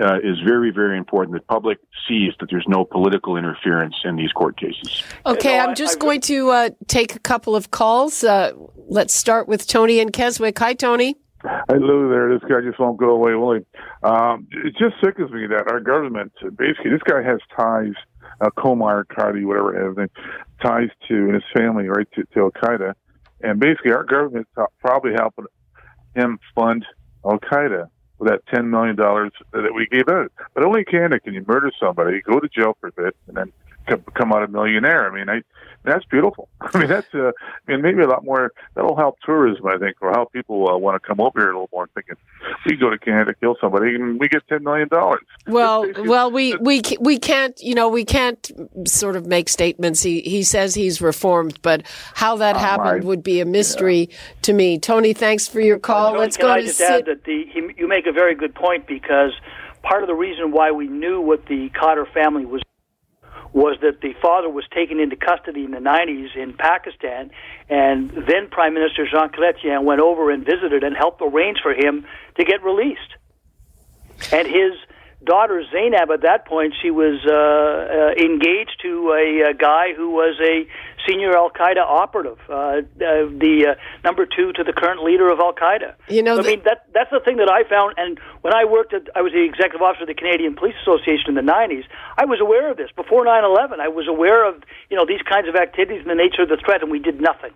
uh, 0.00 0.16
is 0.18 0.38
very, 0.44 0.70
very 0.70 0.98
important. 0.98 1.36
The 1.36 1.42
public 1.42 1.78
sees 2.08 2.32
that 2.40 2.50
there's 2.50 2.66
no 2.68 2.84
political 2.84 3.36
interference 3.36 3.94
in 4.04 4.16
these 4.16 4.32
court 4.32 4.58
cases. 4.58 5.02
Okay, 5.24 5.58
I'm 5.58 5.74
just 5.74 5.96
I, 5.96 5.98
I, 5.98 6.00
going 6.00 6.20
to 6.22 6.50
uh, 6.50 6.70
take 6.88 7.14
a 7.14 7.20
couple 7.20 7.54
of 7.54 7.70
calls. 7.70 8.24
Uh, 8.24 8.52
let's 8.76 9.14
start 9.14 9.48
with 9.48 9.66
Tony 9.66 10.00
and 10.00 10.12
Keswick. 10.12 10.58
Hi, 10.58 10.74
Tony. 10.74 11.16
Hello 11.68 12.08
there. 12.08 12.32
This 12.32 12.48
guy 12.48 12.60
just 12.66 12.80
won't 12.80 12.96
go 12.96 13.10
away, 13.10 13.34
will 13.34 13.54
he? 13.54 13.60
Um, 14.02 14.48
it 14.50 14.74
just 14.78 14.94
sickens 15.04 15.30
me 15.30 15.46
that 15.46 15.70
our 15.70 15.78
government, 15.78 16.32
basically, 16.56 16.90
this 16.90 17.02
guy 17.06 17.22
has 17.22 17.38
ties, 17.54 17.92
uh, 18.40 18.48
Komar, 18.56 19.04
Cardi, 19.06 19.44
whatever, 19.44 19.76
everything, 19.76 20.08
ties 20.62 20.88
to 21.08 21.14
and 21.14 21.34
his 21.34 21.42
family, 21.54 21.86
right, 21.88 22.08
to, 22.14 22.24
to 22.32 22.40
Al 22.40 22.50
Qaeda. 22.50 22.94
And 23.42 23.60
basically, 23.60 23.92
our 23.92 24.04
government's 24.04 24.50
probably 24.80 25.12
helping 25.12 25.44
him 26.14 26.38
fund 26.54 26.86
Al 27.24 27.38
Qaeda 27.38 27.88
with 28.18 28.28
that 28.28 28.46
ten 28.46 28.70
million 28.70 28.96
dollars 28.96 29.32
that 29.52 29.74
we 29.74 29.86
gave 29.86 30.08
out. 30.08 30.32
But 30.54 30.64
only 30.64 30.84
Canada 30.84 31.20
can 31.20 31.34
you 31.34 31.44
murder 31.46 31.70
somebody, 31.80 32.20
go 32.20 32.40
to 32.40 32.48
jail 32.48 32.76
for 32.80 32.88
a 32.88 32.92
bit, 32.92 33.16
and 33.26 33.36
then 33.36 33.52
come 33.86 34.32
out 34.32 34.42
a 34.42 34.48
millionaire. 34.48 35.10
I 35.10 35.14
mean, 35.14 35.28
I 35.28 35.42
that's 35.84 36.04
beautiful. 36.06 36.48
I 36.60 36.78
mean, 36.78 36.88
that's 36.88 37.06
uh, 37.14 37.32
I 37.68 37.72
mean, 37.72 37.82
maybe 37.82 38.02
a 38.02 38.08
lot 38.08 38.24
more. 38.24 38.52
That'll 38.74 38.96
help 38.96 39.18
tourism, 39.24 39.66
I 39.66 39.76
think, 39.76 39.96
or 40.00 40.10
help 40.12 40.32
people 40.32 40.68
uh, 40.68 40.76
want 40.78 41.00
to 41.00 41.06
come 41.06 41.20
over 41.20 41.38
here 41.40 41.50
a 41.50 41.52
little 41.52 41.68
more. 41.72 41.88
Thinking 41.94 42.16
we 42.66 42.76
go 42.76 42.90
to 42.90 42.98
Canada, 42.98 43.34
kill 43.34 43.56
somebody, 43.60 43.94
and 43.94 44.18
we 44.18 44.28
get 44.28 44.46
ten 44.48 44.64
million 44.64 44.88
dollars. 44.88 45.20
Well, 45.46 45.86
well, 46.06 46.30
we 46.30 46.56
we 46.56 46.80
we 47.00 47.18
can't, 47.18 47.60
you 47.62 47.74
know, 47.74 47.88
we 47.88 48.04
can't 48.04 48.50
sort 48.86 49.14
of 49.14 49.26
make 49.26 49.48
statements. 49.48 50.02
He 50.02 50.20
he 50.22 50.42
says 50.42 50.74
he's 50.74 51.00
reformed, 51.00 51.60
but 51.60 51.82
how 52.14 52.36
that 52.36 52.56
happened 52.56 53.04
would 53.04 53.22
be 53.22 53.40
a 53.40 53.44
mystery 53.44 54.08
yeah. 54.10 54.16
to 54.42 54.52
me. 54.52 54.78
Tony, 54.78 55.12
thanks 55.12 55.46
for 55.46 55.60
your 55.60 55.78
call. 55.78 56.12
Tony, 56.12 56.20
Let's 56.20 56.36
go 56.38 56.50
I 56.50 56.60
to 56.60 56.66
just 56.66 56.80
add 56.80 57.06
that 57.06 57.24
the 57.24 57.44
he, 57.52 57.74
you 57.76 57.86
make 57.86 58.06
a 58.06 58.12
very 58.12 58.34
good 58.34 58.54
point 58.54 58.86
because 58.86 59.32
part 59.82 60.02
of 60.02 60.08
the 60.08 60.14
reason 60.14 60.50
why 60.50 60.70
we 60.70 60.88
knew 60.88 61.20
what 61.20 61.44
the 61.46 61.68
Khadr 61.70 62.10
family 62.12 62.46
was 62.46 62.62
was 63.54 63.78
that 63.82 64.00
the 64.00 64.12
father 64.20 64.50
was 64.50 64.64
taken 64.74 64.98
into 64.98 65.14
custody 65.14 65.64
in 65.64 65.70
the 65.70 65.78
90s 65.78 66.36
in 66.36 66.52
Pakistan, 66.54 67.30
and 67.70 68.10
then 68.10 68.50
Prime 68.50 68.74
Minister 68.74 69.06
Jean 69.06 69.30
Chrétien 69.30 69.84
went 69.84 70.00
over 70.00 70.30
and 70.30 70.44
visited 70.44 70.82
and 70.82 70.96
helped 70.96 71.22
arrange 71.22 71.58
for 71.62 71.72
him 71.72 72.04
to 72.36 72.44
get 72.44 72.64
released. 72.64 73.14
And 74.32 74.48
his 74.48 74.72
daughter 75.24 75.62
Zainab, 75.72 76.10
at 76.10 76.22
that 76.22 76.46
point, 76.46 76.74
she 76.82 76.90
was 76.90 77.20
uh, 77.24 77.30
uh, 77.30 78.22
engaged 78.22 78.76
to 78.82 79.12
a, 79.12 79.50
a 79.50 79.54
guy 79.54 79.94
who 79.94 80.10
was 80.10 80.36
a 80.42 80.66
senior 81.06 81.36
Al 81.36 81.50
Qaeda 81.50 81.84
operative, 81.84 82.38
uh, 82.48 82.52
uh, 82.52 82.80
the 82.96 83.76
uh, 83.76 83.80
number 84.04 84.26
two 84.26 84.52
to 84.52 84.64
the 84.64 84.72
current 84.72 85.02
leader 85.02 85.30
of 85.30 85.40
Al 85.40 85.52
Qaeda. 85.52 85.94
You 86.08 86.22
know, 86.22 86.36
so, 86.36 86.42
I 86.42 86.46
mean 86.46 86.62
that 86.64 86.86
that's 86.92 87.10
the 87.10 87.20
thing 87.20 87.36
that 87.38 87.50
I 87.50 87.68
found. 87.68 87.94
And 87.96 88.18
when 88.42 88.54
I 88.54 88.64
worked 88.64 88.92
at, 88.94 89.08
I 89.14 89.22
was 89.22 89.32
the 89.32 89.44
executive 89.44 89.82
officer 89.82 90.02
of 90.02 90.08
the 90.08 90.14
Canadian 90.14 90.54
Police 90.54 90.74
Association 90.82 91.28
in 91.28 91.34
the 91.34 91.52
'90s. 91.52 91.84
I 92.18 92.24
was 92.24 92.40
aware 92.40 92.70
of 92.70 92.76
this 92.76 92.90
before 92.94 93.24
9/11. 93.24 93.80
I 93.80 93.88
was 93.88 94.08
aware 94.08 94.48
of 94.48 94.62
you 94.90 94.96
know 94.96 95.06
these 95.06 95.22
kinds 95.22 95.48
of 95.48 95.56
activities 95.56 96.00
and 96.00 96.10
the 96.10 96.14
nature 96.14 96.42
of 96.42 96.48
the 96.48 96.58
threat, 96.64 96.82
and 96.82 96.90
we 96.90 96.98
did 96.98 97.20
nothing. 97.20 97.52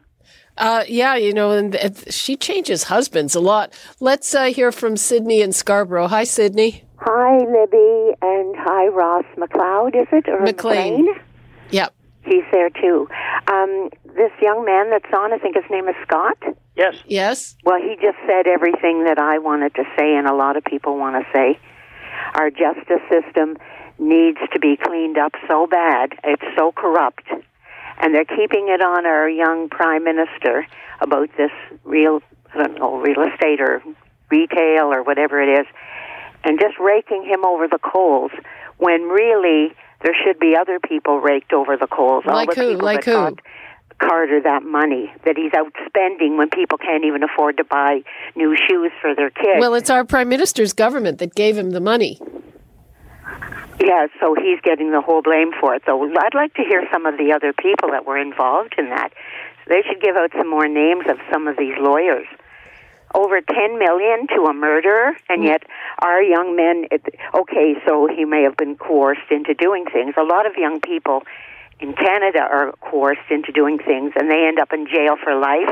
Uh, 0.57 0.85
yeah, 0.89 1.15
you 1.15 1.33
know, 1.33 1.53
and 1.53 1.79
she 2.11 2.37
changes 2.37 2.85
husbands 2.85 3.35
a 3.35 3.41
lot. 3.41 3.73
Let's 4.01 4.35
uh, 4.35 4.47
hear 4.47 4.73
from 4.73 4.97
Sydney 4.97 5.41
in 5.41 5.53
Scarborough. 5.53 6.09
Hi, 6.09 6.25
Sydney. 6.25 6.85
Hi, 6.97 7.39
Libby, 7.39 8.17
and 8.21 8.57
hi, 8.59 8.89
Ross 8.89 9.25
McLeod. 9.37 9.95
Is 9.95 10.09
it 10.11 10.29
or 10.29 10.41
McLean? 10.41 11.05
McLean? 11.05 11.21
Yep. 11.71 11.95
He's 12.29 12.45
there 12.53 12.71
too. 12.71 13.09
Um, 13.51 13.91
this 14.05 14.33
young 14.41 14.65
man 14.65 14.91
that's 14.91 15.13
on, 15.17 15.33
I 15.33 15.39
think 15.39 15.57
his 15.57 15.65
name 15.71 15.89
is 15.89 15.95
Scott. 16.03 16.37
Yes. 16.77 16.97
Yes. 17.07 17.57
Well, 17.65 17.81
he 17.81 17.97
just 17.97 18.19
said 18.27 18.47
everything 18.47 19.05
that 19.05 19.19
I 19.19 19.39
wanted 19.39 19.75
to 19.77 19.85
say, 19.97 20.15
and 20.15 20.27
a 20.27 20.35
lot 20.35 20.57
of 20.57 20.65
people 20.65 20.99
want 20.99 21.17
to 21.17 21.33
say. 21.33 21.59
Our 22.35 22.51
justice 22.51 23.03
system 23.11 23.57
needs 23.99 24.39
to 24.53 24.59
be 24.61 24.77
cleaned 24.77 25.19
up 25.19 25.33
so 25.49 25.67
bad. 25.67 26.13
It's 26.23 26.45
so 26.57 26.73
corrupt. 26.73 27.25
And 28.01 28.15
they're 28.15 28.25
keeping 28.25 28.69
it 28.69 28.81
on 28.81 29.07
our 29.07 29.29
young 29.29 29.69
prime 29.69 30.05
minister 30.05 30.67
about 31.01 31.31
this 31.37 31.51
real, 31.85 32.21
I 32.55 32.59
don't 32.59 32.79
know, 32.79 32.99
real 33.01 33.23
estate 33.23 33.61
or 33.61 33.83
retail 34.31 34.93
or 34.93 35.03
whatever 35.03 35.41
it 35.41 35.61
is, 35.61 35.67
and 36.45 36.61
just 36.61 36.79
raking 36.79 37.25
him 37.25 37.45
over 37.45 37.67
the 37.67 37.79
coals 37.79 38.31
when 38.77 39.09
really 39.09 39.75
there 40.03 40.15
should 40.25 40.39
be 40.39 40.57
other 40.57 40.79
people 40.81 41.19
raked 41.21 41.53
over 41.53 41.77
the 41.77 41.87
coals. 41.87 42.25
Like 42.27 42.49
All 42.49 42.55
the 42.55 42.61
who? 42.61 42.71
people 42.73 42.85
Like 42.85 43.05
that 43.05 43.11
who? 43.11 43.17
got 43.17 43.41
Khadr 44.01 44.43
that 44.45 44.63
money 44.63 45.13
that 45.25 45.37
he's 45.37 45.53
out 45.55 45.73
spending 45.87 46.37
when 46.37 46.51
people 46.51 46.79
can't 46.79 47.05
even 47.05 47.23
afford 47.25 47.57
to 47.57 47.65
buy 47.65 48.03
new 48.37 48.57
shoes 48.57 48.93
for 49.01 49.13
their 49.15 49.31
kids. 49.31 49.59
Well, 49.59 49.75
it's 49.75 49.91
our 49.91 50.05
prime 50.05 50.29
minister's 50.29 50.73
government 50.73 51.19
that 51.19 51.35
gave 51.35 51.59
him 51.59 51.71
the 51.71 51.81
money. 51.81 52.21
yeah, 53.81 54.07
so 54.21 54.35
he's 54.35 54.61
getting 54.63 54.93
the 54.93 55.01
whole 55.01 55.23
blame 55.23 55.51
for 55.61 55.75
it. 55.75 55.83
So 55.87 56.01
I'd 56.05 56.35
like 56.35 56.55
to 56.55 56.63
hear 56.63 56.87
some 56.93 57.07
of 57.07 57.17
the 57.19 57.33
other 57.33 57.53
people 57.53 57.91
that 57.91 58.07
were 58.07 58.19
involved 58.19 58.75
in 58.79 58.89
that. 58.91 59.13
They 59.67 59.83
should 59.83 60.01
give 60.01 60.17
out 60.17 60.31
some 60.37 60.49
more 60.49 60.69
names 60.69 61.05
of 61.09 61.19
some 61.33 61.47
of 61.49 61.57
these 61.57 61.75
lawyers. 61.79 62.27
Over 63.15 63.41
10 63.41 63.79
million 63.79 64.27
to 64.37 64.45
a 64.45 64.53
murderer, 64.53 65.17
and 65.29 65.41
hmm. 65.41 65.47
yet 65.47 65.63
our 66.01 66.23
young 66.23 66.57
men, 66.57 66.87
it, 66.91 67.03
okay, 67.35 67.75
so 67.87 68.07
he 68.07 68.25
may 68.25 68.43
have 68.43 68.57
been 68.57 68.77
coerced 68.77 69.31
into 69.31 69.55
doing 69.55 69.85
things. 69.93 70.15
A 70.17 70.25
lot 70.25 70.47
of 70.47 70.57
young 70.57 70.81
people 70.81 71.23
in 71.81 71.95
Canada 71.95 72.41
are 72.41 72.73
coerced 72.81 73.31
into 73.31 73.53
doing 73.53 73.79
things, 73.79 74.13
and 74.17 74.31
they 74.31 74.47
end 74.47 74.59
up 74.59 74.73
in 74.73 74.87
jail 74.87 75.17
for 75.23 75.39
life. 75.39 75.71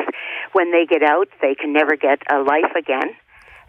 When 0.53 0.73
they 0.73 0.87
get 0.87 1.03
out, 1.03 1.29
they 1.43 1.55
can 1.55 1.73
never 1.73 1.97
get 1.97 2.23
a 2.31 2.39
life 2.39 2.75
again. 2.79 3.17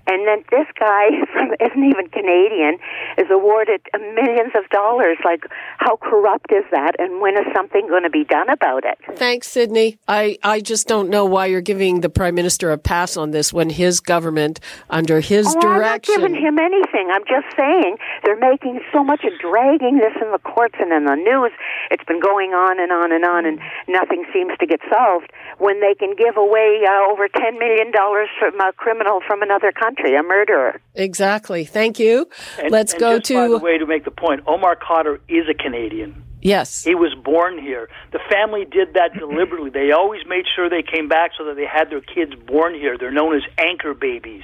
And 0.07 0.27
then 0.27 0.43
this 0.51 0.67
guy 0.79 1.09
from 1.33 1.53
isn't 1.59 1.83
even 1.83 2.07
Canadian 2.09 2.79
is 3.17 3.27
awarded 3.29 3.81
millions 4.15 4.53
of 4.55 4.69
dollars. 4.69 5.17
Like, 5.23 5.45
how 5.77 5.97
corrupt 5.97 6.51
is 6.51 6.63
that? 6.71 6.95
And 6.99 7.21
when 7.21 7.35
is 7.35 7.45
something 7.55 7.87
going 7.87 8.03
to 8.03 8.09
be 8.09 8.23
done 8.23 8.49
about 8.49 8.83
it? 8.85 8.97
Thanks, 9.17 9.47
Sydney. 9.47 9.97
I, 10.07 10.37
I 10.43 10.59
just 10.61 10.87
don't 10.87 11.09
know 11.09 11.25
why 11.25 11.47
you're 11.47 11.61
giving 11.61 12.01
the 12.01 12.09
prime 12.09 12.35
minister 12.35 12.71
a 12.71 12.77
pass 12.77 13.17
on 13.17 13.31
this 13.31 13.51
when 13.51 13.69
his 13.69 13.99
government, 13.99 14.59
under 14.89 15.19
his 15.19 15.47
Oh, 15.47 15.59
direction, 15.59 16.15
I'm 16.15 16.21
not 16.21 16.29
giving 16.31 16.35
him 16.35 16.59
anything. 16.59 17.09
I'm 17.11 17.25
just 17.27 17.47
saying 17.57 17.97
they're 18.23 18.39
making 18.39 18.79
so 18.93 19.03
much 19.03 19.23
of 19.23 19.33
dragging 19.39 19.97
this 19.97 20.13
in 20.21 20.31
the 20.31 20.39
courts 20.39 20.75
and 20.79 20.91
in 20.91 21.05
the 21.05 21.15
news. 21.15 21.51
It's 21.91 22.03
been 22.05 22.19
going 22.21 22.51
on 22.51 22.79
and 22.79 22.91
on 22.91 23.11
and 23.11 23.25
on, 23.25 23.45
and 23.45 23.59
nothing 23.87 24.25
seems 24.33 24.53
to 24.59 24.65
get 24.65 24.79
solved. 24.91 25.31
When 25.57 25.81
they 25.81 25.95
can 25.95 26.15
give 26.15 26.37
away 26.37 26.83
uh, 26.87 27.11
over 27.11 27.27
ten 27.27 27.57
million 27.59 27.91
dollars 27.91 28.29
from 28.39 28.59
a 28.61 28.71
criminal 28.73 29.21
from 29.25 29.41
another 29.41 29.71
country, 29.71 29.96
a 30.05 30.23
murderer. 30.23 30.79
exactly. 30.95 31.65
Thank 31.65 31.99
you. 31.99 32.27
And- 32.59 32.71
Let's 32.71 32.93
and 32.93 32.99
go 32.99 33.19
just 33.19 33.33
By 33.33 33.47
to 33.47 33.53
the 33.53 33.57
way, 33.59 33.77
to 33.77 33.85
make 33.85 34.05
the 34.05 34.11
point, 34.11 34.41
Omar 34.47 34.75
Khadr 34.77 35.19
is 35.27 35.45
a 35.49 35.53
Canadian. 35.53 36.23
yes. 36.41 36.83
He 36.83 36.95
was 36.95 37.13
born 37.23 37.57
here. 37.57 37.89
The 38.11 38.19
family 38.31 38.65
did 38.65 38.93
that 38.93 39.13
deliberately. 39.19 39.69
They 39.69 39.91
always 39.91 40.21
made 40.27 40.45
sure 40.55 40.69
they 40.69 40.83
came 40.83 41.07
back 41.07 41.31
so 41.37 41.45
that 41.45 41.55
they 41.55 41.65
had 41.65 41.89
their 41.89 42.01
kids 42.01 42.33
born 42.45 42.73
here. 42.75 42.97
They're 42.97 43.11
known 43.11 43.35
as 43.35 43.41
anchor 43.57 43.93
babies. 43.93 44.43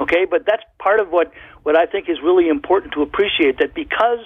Okay, 0.00 0.24
but 0.28 0.44
that's 0.46 0.62
part 0.78 1.00
of 1.00 1.10
what 1.10 1.32
what 1.62 1.76
I 1.76 1.86
think 1.86 2.08
is 2.08 2.18
really 2.22 2.48
important 2.48 2.92
to 2.94 3.02
appreciate 3.02 3.58
that 3.58 3.74
because 3.74 4.18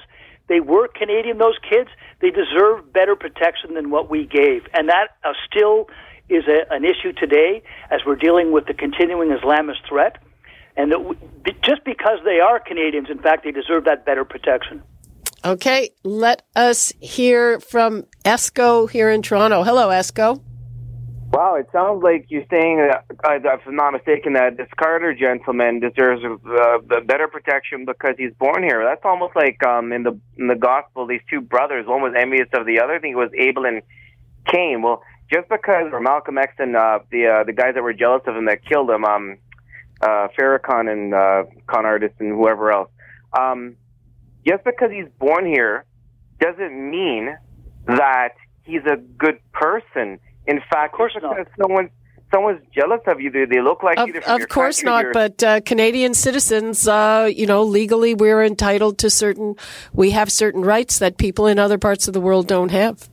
they 0.48 0.60
were 0.60 0.88
Canadian, 0.88 1.38
those 1.38 1.58
kids, 1.70 1.88
they 2.20 2.30
deserve 2.30 2.92
better 2.92 3.14
protection 3.14 3.74
than 3.74 3.90
what 3.90 4.10
we 4.10 4.24
gave, 4.26 4.66
and 4.74 4.88
that 4.88 5.08
uh, 5.24 5.32
still 5.48 5.88
is 6.28 6.44
a, 6.48 6.72
an 6.74 6.84
issue 6.84 7.12
today 7.12 7.62
as 7.90 8.00
we're 8.06 8.16
dealing 8.16 8.50
with 8.50 8.66
the 8.66 8.74
continuing 8.74 9.28
Islamist 9.30 9.86
threat. 9.88 10.16
And 10.78 10.92
that 10.92 10.98
w- 10.98 11.18
be- 11.44 11.56
just 11.62 11.84
because 11.84 12.20
they 12.24 12.40
are 12.40 12.58
Canadians, 12.60 13.08
in 13.10 13.18
fact, 13.18 13.44
they 13.44 13.50
deserve 13.50 13.84
that 13.84 14.06
better 14.06 14.24
protection. 14.24 14.82
Okay, 15.44 15.90
let 16.04 16.42
us 16.56 16.92
hear 17.00 17.60
from 17.60 18.04
Esco 18.24 18.88
here 18.88 19.10
in 19.10 19.20
Toronto. 19.20 19.64
Hello, 19.64 19.88
Esco. 19.88 20.40
Wow, 21.32 21.56
it 21.56 21.66
sounds 21.72 22.02
like 22.02 22.26
you're 22.28 22.46
saying, 22.50 22.78
that, 22.78 23.04
uh, 23.22 23.34
if 23.34 23.60
I'm 23.66 23.76
not 23.76 23.92
mistaken, 23.92 24.32
that 24.32 24.56
this 24.56 24.68
Khadr 24.78 25.18
gentleman 25.18 25.78
deserves 25.78 26.22
uh, 26.24 26.78
better 27.04 27.28
protection 27.28 27.84
because 27.84 28.14
he's 28.16 28.32
born 28.38 28.62
here. 28.62 28.82
That's 28.82 29.04
almost 29.04 29.36
like 29.36 29.62
um, 29.66 29.92
in 29.92 30.04
the 30.04 30.18
in 30.38 30.46
the 30.46 30.56
gospel, 30.56 31.06
these 31.06 31.20
two 31.28 31.42
brothers, 31.42 31.86
one 31.86 32.00
was 32.00 32.14
envious 32.18 32.48
of 32.54 32.64
the 32.64 32.80
other. 32.80 32.94
I 32.94 32.98
think 32.98 33.12
it 33.12 33.18
was 33.18 33.30
Abel 33.36 33.66
and 33.66 33.82
Cain. 34.46 34.80
Well, 34.80 35.02
just 35.30 35.50
because, 35.50 35.92
or 35.92 36.00
Malcolm 36.00 36.38
X 36.38 36.54
and 36.58 36.74
uh, 36.74 37.00
the 37.10 37.26
uh, 37.26 37.44
the 37.44 37.52
guys 37.52 37.74
that 37.74 37.82
were 37.82 37.92
jealous 37.92 38.22
of 38.26 38.34
him 38.34 38.46
that 38.46 38.64
killed 38.64 38.88
him, 38.88 39.04
um, 39.04 39.36
uh, 40.00 40.28
Farrakhan 40.38 40.90
and 40.90 41.14
uh, 41.14 41.44
con 41.66 41.84
artists 41.86 42.16
and 42.20 42.30
whoever 42.34 42.72
else. 42.72 42.90
Um, 43.38 43.76
just 44.46 44.64
because 44.64 44.90
he's 44.90 45.08
born 45.18 45.46
here 45.46 45.84
doesn't 46.40 46.90
mean 46.90 47.36
that 47.86 48.34
he's 48.64 48.84
a 48.86 48.96
good 48.96 49.38
person. 49.52 50.18
In 50.46 50.60
fact, 50.70 50.94
Of 50.94 50.98
course 50.98 51.16
not. 51.20 51.36
because 51.36 51.52
someone 51.60 51.90
someone's 52.32 52.60
jealous 52.74 53.00
of 53.06 53.20
you, 53.20 53.30
they, 53.30 53.46
they 53.46 53.60
look 53.60 53.82
like 53.82 53.98
Of, 53.98 54.08
you. 54.08 54.20
of 54.26 54.38
your 54.38 54.46
course 54.46 54.82
not, 54.82 55.06
but 55.14 55.42
uh, 55.42 55.60
Canadian 55.62 56.12
citizens, 56.12 56.86
uh, 56.86 57.30
you 57.34 57.46
know, 57.46 57.62
legally 57.62 58.14
we're 58.14 58.44
entitled 58.44 58.98
to 58.98 59.08
certain, 59.10 59.56
we 59.94 60.10
have 60.10 60.30
certain 60.30 60.62
rights 60.62 60.98
that 60.98 61.16
people 61.16 61.46
in 61.46 61.58
other 61.58 61.78
parts 61.78 62.06
of 62.06 62.12
the 62.14 62.20
world 62.20 62.46
don't 62.46 62.70
have. 62.70 63.08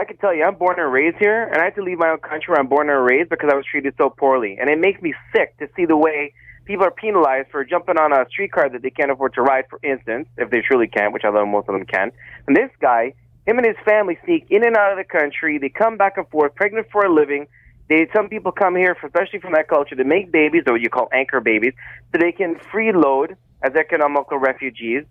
I 0.00 0.04
can 0.04 0.16
tell 0.16 0.34
you, 0.34 0.44
I'm 0.44 0.54
born 0.54 0.80
and 0.80 0.90
raised 0.90 1.18
here, 1.18 1.44
and 1.44 1.60
I 1.60 1.64
had 1.64 1.74
to 1.74 1.82
leave 1.82 1.98
my 1.98 2.08
own 2.08 2.20
country 2.20 2.46
where 2.48 2.58
I'm 2.58 2.68
born 2.68 2.88
and 2.88 3.04
raised 3.04 3.28
because 3.28 3.50
I 3.52 3.54
was 3.54 3.66
treated 3.70 3.92
so 3.98 4.08
poorly. 4.08 4.56
And 4.58 4.70
it 4.70 4.78
makes 4.78 5.02
me 5.02 5.12
sick 5.30 5.58
to 5.58 5.68
see 5.76 5.84
the 5.84 5.96
way 5.96 6.32
people 6.64 6.86
are 6.86 6.90
penalized 6.90 7.50
for 7.50 7.66
jumping 7.66 7.98
on 7.98 8.10
a 8.10 8.24
streetcar 8.30 8.70
that 8.70 8.80
they 8.80 8.88
can't 8.88 9.10
afford 9.10 9.34
to 9.34 9.42
ride, 9.42 9.64
for 9.68 9.78
instance, 9.82 10.26
if 10.38 10.48
they 10.48 10.62
truly 10.62 10.88
can, 10.88 11.12
which 11.12 11.24
I 11.26 11.30
know 11.30 11.44
most 11.44 11.68
of 11.68 11.74
them 11.74 11.84
can. 11.84 12.12
And 12.48 12.56
this 12.56 12.70
guy, 12.80 13.12
him 13.46 13.58
and 13.58 13.66
his 13.66 13.76
family 13.84 14.18
sneak 14.24 14.46
in 14.48 14.64
and 14.64 14.74
out 14.74 14.90
of 14.90 14.96
the 14.96 15.04
country. 15.04 15.58
They 15.58 15.68
come 15.68 15.98
back 15.98 16.16
and 16.16 16.26
forth, 16.30 16.54
pregnant 16.54 16.86
for 16.90 17.04
a 17.04 17.12
living. 17.12 17.46
They, 17.90 18.08
some 18.16 18.30
people 18.30 18.52
come 18.52 18.76
here, 18.76 18.96
especially 19.04 19.40
from 19.40 19.52
that 19.52 19.68
culture, 19.68 19.96
to 19.96 20.04
make 20.04 20.32
babies, 20.32 20.62
or 20.66 20.72
what 20.72 20.80
you 20.80 20.88
call 20.88 21.10
anchor 21.12 21.40
babies, 21.40 21.74
so 22.10 22.18
they 22.18 22.32
can 22.32 22.54
freeload 22.72 23.36
as 23.62 23.74
economical 23.74 24.38
refugees 24.38 25.04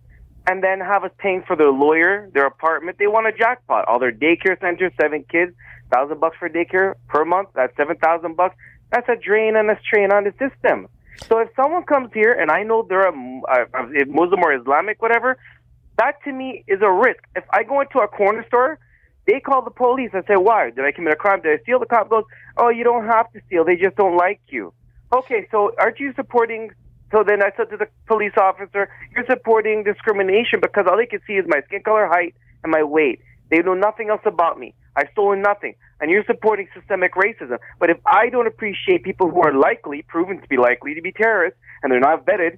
and 0.47 0.63
then 0.63 0.79
have 0.79 1.03
us 1.03 1.11
paying 1.17 1.43
for 1.45 1.55
their 1.55 1.71
lawyer, 1.71 2.29
their 2.33 2.45
apartment. 2.45 2.97
They 2.97 3.07
want 3.07 3.27
a 3.27 3.31
jackpot. 3.31 3.85
All 3.87 3.99
their 3.99 4.11
daycare 4.11 4.59
centers, 4.59 4.91
seven 4.99 5.23
kids, 5.29 5.53
thousand 5.93 6.19
bucks 6.19 6.37
for 6.37 6.49
daycare 6.49 6.95
per 7.07 7.25
month. 7.25 7.49
That's 7.55 7.75
seven 7.77 7.97
thousand 7.97 8.35
bucks. 8.35 8.55
That's 8.91 9.07
a 9.09 9.15
drain 9.15 9.55
and 9.55 9.69
a 9.69 9.79
strain 9.81 10.11
on 10.11 10.23
the 10.23 10.31
system. 10.31 10.87
So 11.27 11.39
if 11.39 11.49
someone 11.55 11.83
comes 11.83 12.11
here 12.13 12.31
and 12.31 12.49
I 12.49 12.63
know 12.63 12.85
they're 12.87 13.07
a, 13.07 13.13
a, 13.13 14.01
a 14.01 14.05
Muslim 14.07 14.41
or 14.41 14.53
Islamic, 14.53 15.01
whatever, 15.01 15.37
that 15.97 16.23
to 16.23 16.31
me 16.31 16.63
is 16.67 16.79
a 16.81 16.91
risk. 16.91 17.19
If 17.35 17.43
I 17.51 17.63
go 17.63 17.81
into 17.81 17.99
a 17.99 18.07
corner 18.07 18.45
store, 18.47 18.79
they 19.27 19.39
call 19.39 19.61
the 19.61 19.69
police 19.71 20.11
and 20.13 20.23
say, 20.27 20.35
"Why 20.35 20.71
did 20.71 20.85
I 20.85 20.91
commit 20.91 21.13
a 21.13 21.17
crime? 21.17 21.41
Did 21.41 21.59
I 21.59 21.61
steal?" 21.63 21.79
The 21.79 21.85
cop 21.85 22.09
goes, 22.09 22.23
"Oh, 22.57 22.69
you 22.69 22.83
don't 22.83 23.05
have 23.05 23.31
to 23.33 23.41
steal. 23.45 23.65
They 23.65 23.75
just 23.75 23.95
don't 23.95 24.17
like 24.17 24.41
you." 24.47 24.73
Okay, 25.11 25.47
so 25.51 25.73
aren't 25.77 25.99
you 25.99 26.13
supporting? 26.15 26.71
So 27.11 27.23
then 27.25 27.41
I 27.41 27.51
said 27.57 27.69
to 27.71 27.77
the 27.77 27.87
police 28.07 28.33
officer, 28.37 28.89
"You're 29.15 29.25
supporting 29.25 29.83
discrimination 29.83 30.59
because 30.61 30.85
all 30.87 30.97
they 30.97 31.05
can 31.05 31.21
see 31.25 31.33
is 31.33 31.45
my 31.47 31.61
skin 31.61 31.81
color, 31.83 32.07
height, 32.07 32.35
and 32.63 32.71
my 32.71 32.83
weight. 32.83 33.21
They 33.49 33.59
know 33.59 33.73
nothing 33.73 34.09
else 34.09 34.21
about 34.25 34.59
me. 34.59 34.75
I've 34.95 35.07
stolen 35.11 35.41
nothing, 35.41 35.75
and 36.01 36.11
you're 36.11 36.25
supporting 36.25 36.67
systemic 36.73 37.13
racism. 37.15 37.57
But 37.79 37.89
if 37.89 37.97
I 38.05 38.29
don't 38.29 38.47
appreciate 38.47 39.03
people 39.03 39.29
who 39.29 39.41
are 39.41 39.53
likely, 39.53 40.03
proven 40.03 40.39
to 40.41 40.47
be 40.47 40.57
likely 40.57 40.93
to 40.93 41.01
be 41.01 41.11
terrorists, 41.11 41.59
and 41.81 41.91
they're 41.91 41.99
not 41.99 42.25
vetted, 42.25 42.57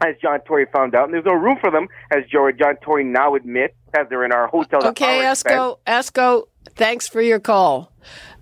as 0.00 0.16
John 0.20 0.40
Tory 0.40 0.66
found 0.72 0.94
out, 0.94 1.04
and 1.04 1.14
there's 1.14 1.24
no 1.24 1.34
room 1.34 1.58
for 1.60 1.70
them, 1.70 1.88
as 2.10 2.24
George 2.26 2.58
John 2.58 2.76
Tory 2.76 3.04
now 3.04 3.34
admits, 3.34 3.74
as 3.98 4.08
they're 4.08 4.24
in 4.24 4.32
our 4.32 4.46
hotel. 4.46 4.86
Okay, 4.88 5.24
our 5.24 5.32
expense. 5.32 5.54
Esco, 5.54 5.78
Esco, 5.86 6.46
thanks 6.76 7.08
for 7.08 7.20
your 7.20 7.40
call. 7.40 7.92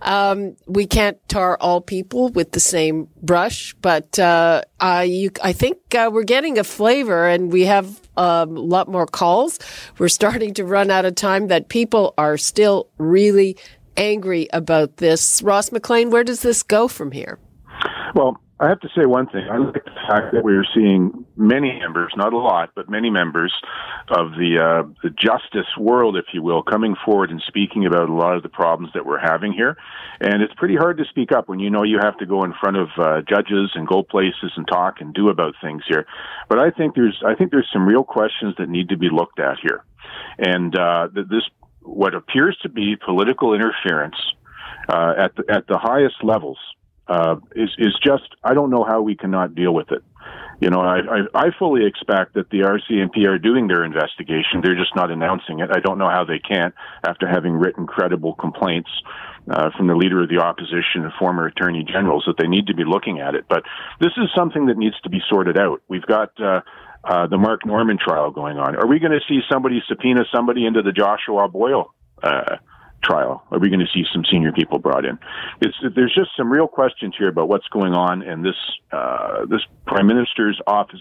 Um, 0.01 0.57
we 0.67 0.87
can't 0.87 1.17
tar 1.29 1.57
all 1.61 1.81
people 1.81 2.29
with 2.31 2.53
the 2.53 2.61
same 2.61 3.09
brush, 3.23 3.75
but 3.81 4.19
uh, 4.19 4.63
uh, 4.81 5.05
you, 5.07 5.31
I 5.43 5.53
think 5.53 5.79
uh, 5.95 6.11
we're 6.13 6.25
getting 6.25 6.59
a 6.59 6.65
flavor, 6.65 7.29
and 7.29 7.53
we 7.53 7.67
have 7.67 8.01
um, 8.17 8.57
a 8.57 8.61
lot 8.61 8.89
more 8.89 9.07
calls. 9.07 9.59
We're 9.99 10.09
starting 10.09 10.55
to 10.55 10.65
run 10.65 10.91
out 10.91 11.05
of 11.05 11.15
time. 11.15 11.47
That 11.49 11.69
people 11.69 12.15
are 12.19 12.37
still 12.37 12.89
really 12.99 13.57
angry 13.97 14.49
about 14.53 14.97
this. 14.97 15.41
Ross 15.43 15.71
McLean, 15.71 16.11
where 16.11 16.25
does 16.25 16.43
this 16.43 16.63
go 16.63 16.89
from 16.89 17.13
here? 17.13 17.39
Well, 18.15 18.41
I 18.63 18.69
have 18.69 18.79
to 18.81 18.89
say 18.97 19.07
one 19.07 19.27
thing. 19.27 19.49
I 19.51 19.59
like 19.59 19.85
the 19.85 19.91
fact 20.09 20.33
that 20.33 20.45
we're 20.45 20.65
seeing 20.73 21.27
many 21.35 21.81
members, 21.81 22.13
not 22.17 22.33
a 22.33 22.39
lot, 22.39 22.71
but 22.77 22.89
many 22.89 23.11
members 23.11 23.53
of 24.09 24.31
the 24.39 24.57
uh, 24.63 24.89
the 25.03 25.11
justice 25.11 25.67
world, 25.77 26.17
if 26.17 26.27
you 26.33 26.43
will, 26.43 26.63
coming 26.63 26.95
forward 27.05 27.33
and 27.33 27.43
speaking 27.45 27.87
about 27.87 28.09
a 28.09 28.13
lot 28.13 28.37
of 28.37 28.45
the 28.45 28.49
problems 28.49 28.93
that 28.95 29.05
we're 29.05 29.19
having 29.19 29.53
here. 29.53 29.77
And 30.21 30.43
it's 30.43 30.55
pretty 30.55 30.77
hard 30.77 30.97
to 30.99 31.05
speak 31.07 31.33
up 31.33 31.49
when 31.49 31.59
you 31.59 31.71
know 31.71 31.83
you 31.83 31.99
have 32.01 32.17
to 32.19 32.27
go 32.27 32.45
in 32.45 32.55
front 32.61 32.77
of 32.77 32.89
uh, 32.99 33.23
judges 33.29 33.73
and 33.75 33.85
go 33.85 34.05
places 34.05 34.53
and 34.55 34.65
talk 34.69 35.01
and 35.01 35.13
do 35.13 35.29
about 35.29 35.55
things 35.61 35.83
here. 35.89 36.07
But 36.49 36.61
I 36.61 36.71
think 36.71 36.95
there's 36.95 37.21
I 37.27 37.35
think 37.35 37.51
there's 37.51 37.69
some 37.73 37.85
real 37.85 38.05
questions 38.05 38.55
that 38.59 38.69
need 38.69 38.91
to 38.91 38.97
be 38.97 39.09
looked 39.11 39.41
at 39.41 39.59
here, 39.61 39.83
and 40.39 40.79
uh, 40.79 41.09
this 41.13 41.43
what 41.81 42.15
appears 42.15 42.57
to 42.63 42.69
be 42.69 42.95
political 42.95 43.55
interference 43.55 44.15
uh, 44.89 45.15
at 45.19 45.35
the, 45.35 45.45
at 45.53 45.67
the 45.67 45.79
highest 45.79 46.23
levels 46.23 46.59
uh, 47.09 47.37
is 47.55 47.71
is 47.79 47.95
just 48.05 48.29
I 48.45 48.55
don't 48.55 48.71
know 48.71 48.85
how 48.85 49.03
we 49.03 49.17
cannot 49.17 49.55
deal 49.55 49.75
with 49.75 49.91
it. 49.91 50.03
you 50.61 50.71
know, 50.71 50.81
I, 50.81 50.99
I, 50.99 51.47
I 51.47 51.47
fully 51.59 51.87
expect 51.87 52.35
that 52.35 52.51
the 52.51 52.61
RCMP 52.61 53.27
are 53.27 53.39
doing 53.39 53.67
their 53.67 53.85
investigation. 53.85 54.61
They're 54.63 54.77
just 54.77 54.95
not 54.95 55.11
announcing 55.11 55.61
it. 55.61 55.71
I 55.75 55.81
don't 55.81 55.99
know 55.99 56.09
how 56.09 56.25
they 56.25 56.39
can't 56.39 56.75
after 57.07 57.27
having 57.27 57.55
written 57.55 57.87
credible 57.87 58.35
complaints 58.35 58.91
uh, 59.51 59.71
from 59.77 59.89
the 59.89 59.97
leader 59.97 60.23
of 60.23 60.29
the 60.29 60.39
opposition 60.39 61.03
and 61.03 61.13
former 61.19 61.47
attorney 61.47 61.85
generals 61.85 62.25
that 62.27 62.37
they 62.39 62.47
need 62.47 62.69
to 62.69 62.75
be 62.75 62.85
looking 62.85 63.19
at 63.19 63.35
it. 63.35 63.45
But 63.49 63.65
this 64.01 64.13
is 64.17 64.29
something 64.37 64.67
that 64.67 64.79
needs 64.79 64.99
to 65.01 65.11
be 65.11 65.21
sorted 65.29 65.59
out. 65.59 65.83
We've 65.89 66.07
got 66.07 66.31
uh, 66.41 66.61
uh, 67.05 67.27
the 67.27 67.39
Mark 67.39 67.67
Norman 67.67 67.99
trial 67.99 68.31
going 68.31 68.59
on. 68.59 68.77
Are 68.77 68.87
we 68.87 69.01
going 69.01 69.13
to 69.13 69.21
see 69.29 69.41
somebody 69.51 69.83
subpoena 69.89 70.25
somebody 70.33 70.65
into 70.65 70.83
the 70.83 70.93
Joshua 70.93 71.49
Boyle? 71.49 71.93
Uh, 72.23 72.57
trial? 73.03 73.45
Are 73.51 73.59
we 73.59 73.69
going 73.69 73.81
to 73.81 73.87
see 73.93 74.05
some 74.13 74.25
senior 74.31 74.53
people 74.53 74.79
brought 74.79 75.05
in? 75.05 75.19
It's, 75.61 75.77
there's 75.95 76.15
just 76.15 76.31
some 76.37 76.51
real 76.51 76.69
questions 76.69 77.15
here 77.19 77.29
about 77.29 77.49
what's 77.49 77.69
going 77.69 77.93
on, 77.93 78.23
and 78.23 78.45
this 78.45 78.57
uh, 78.93 79.47
this 79.47 79.61
prime 79.87 80.07
minister's 80.07 80.61
office 80.67 81.01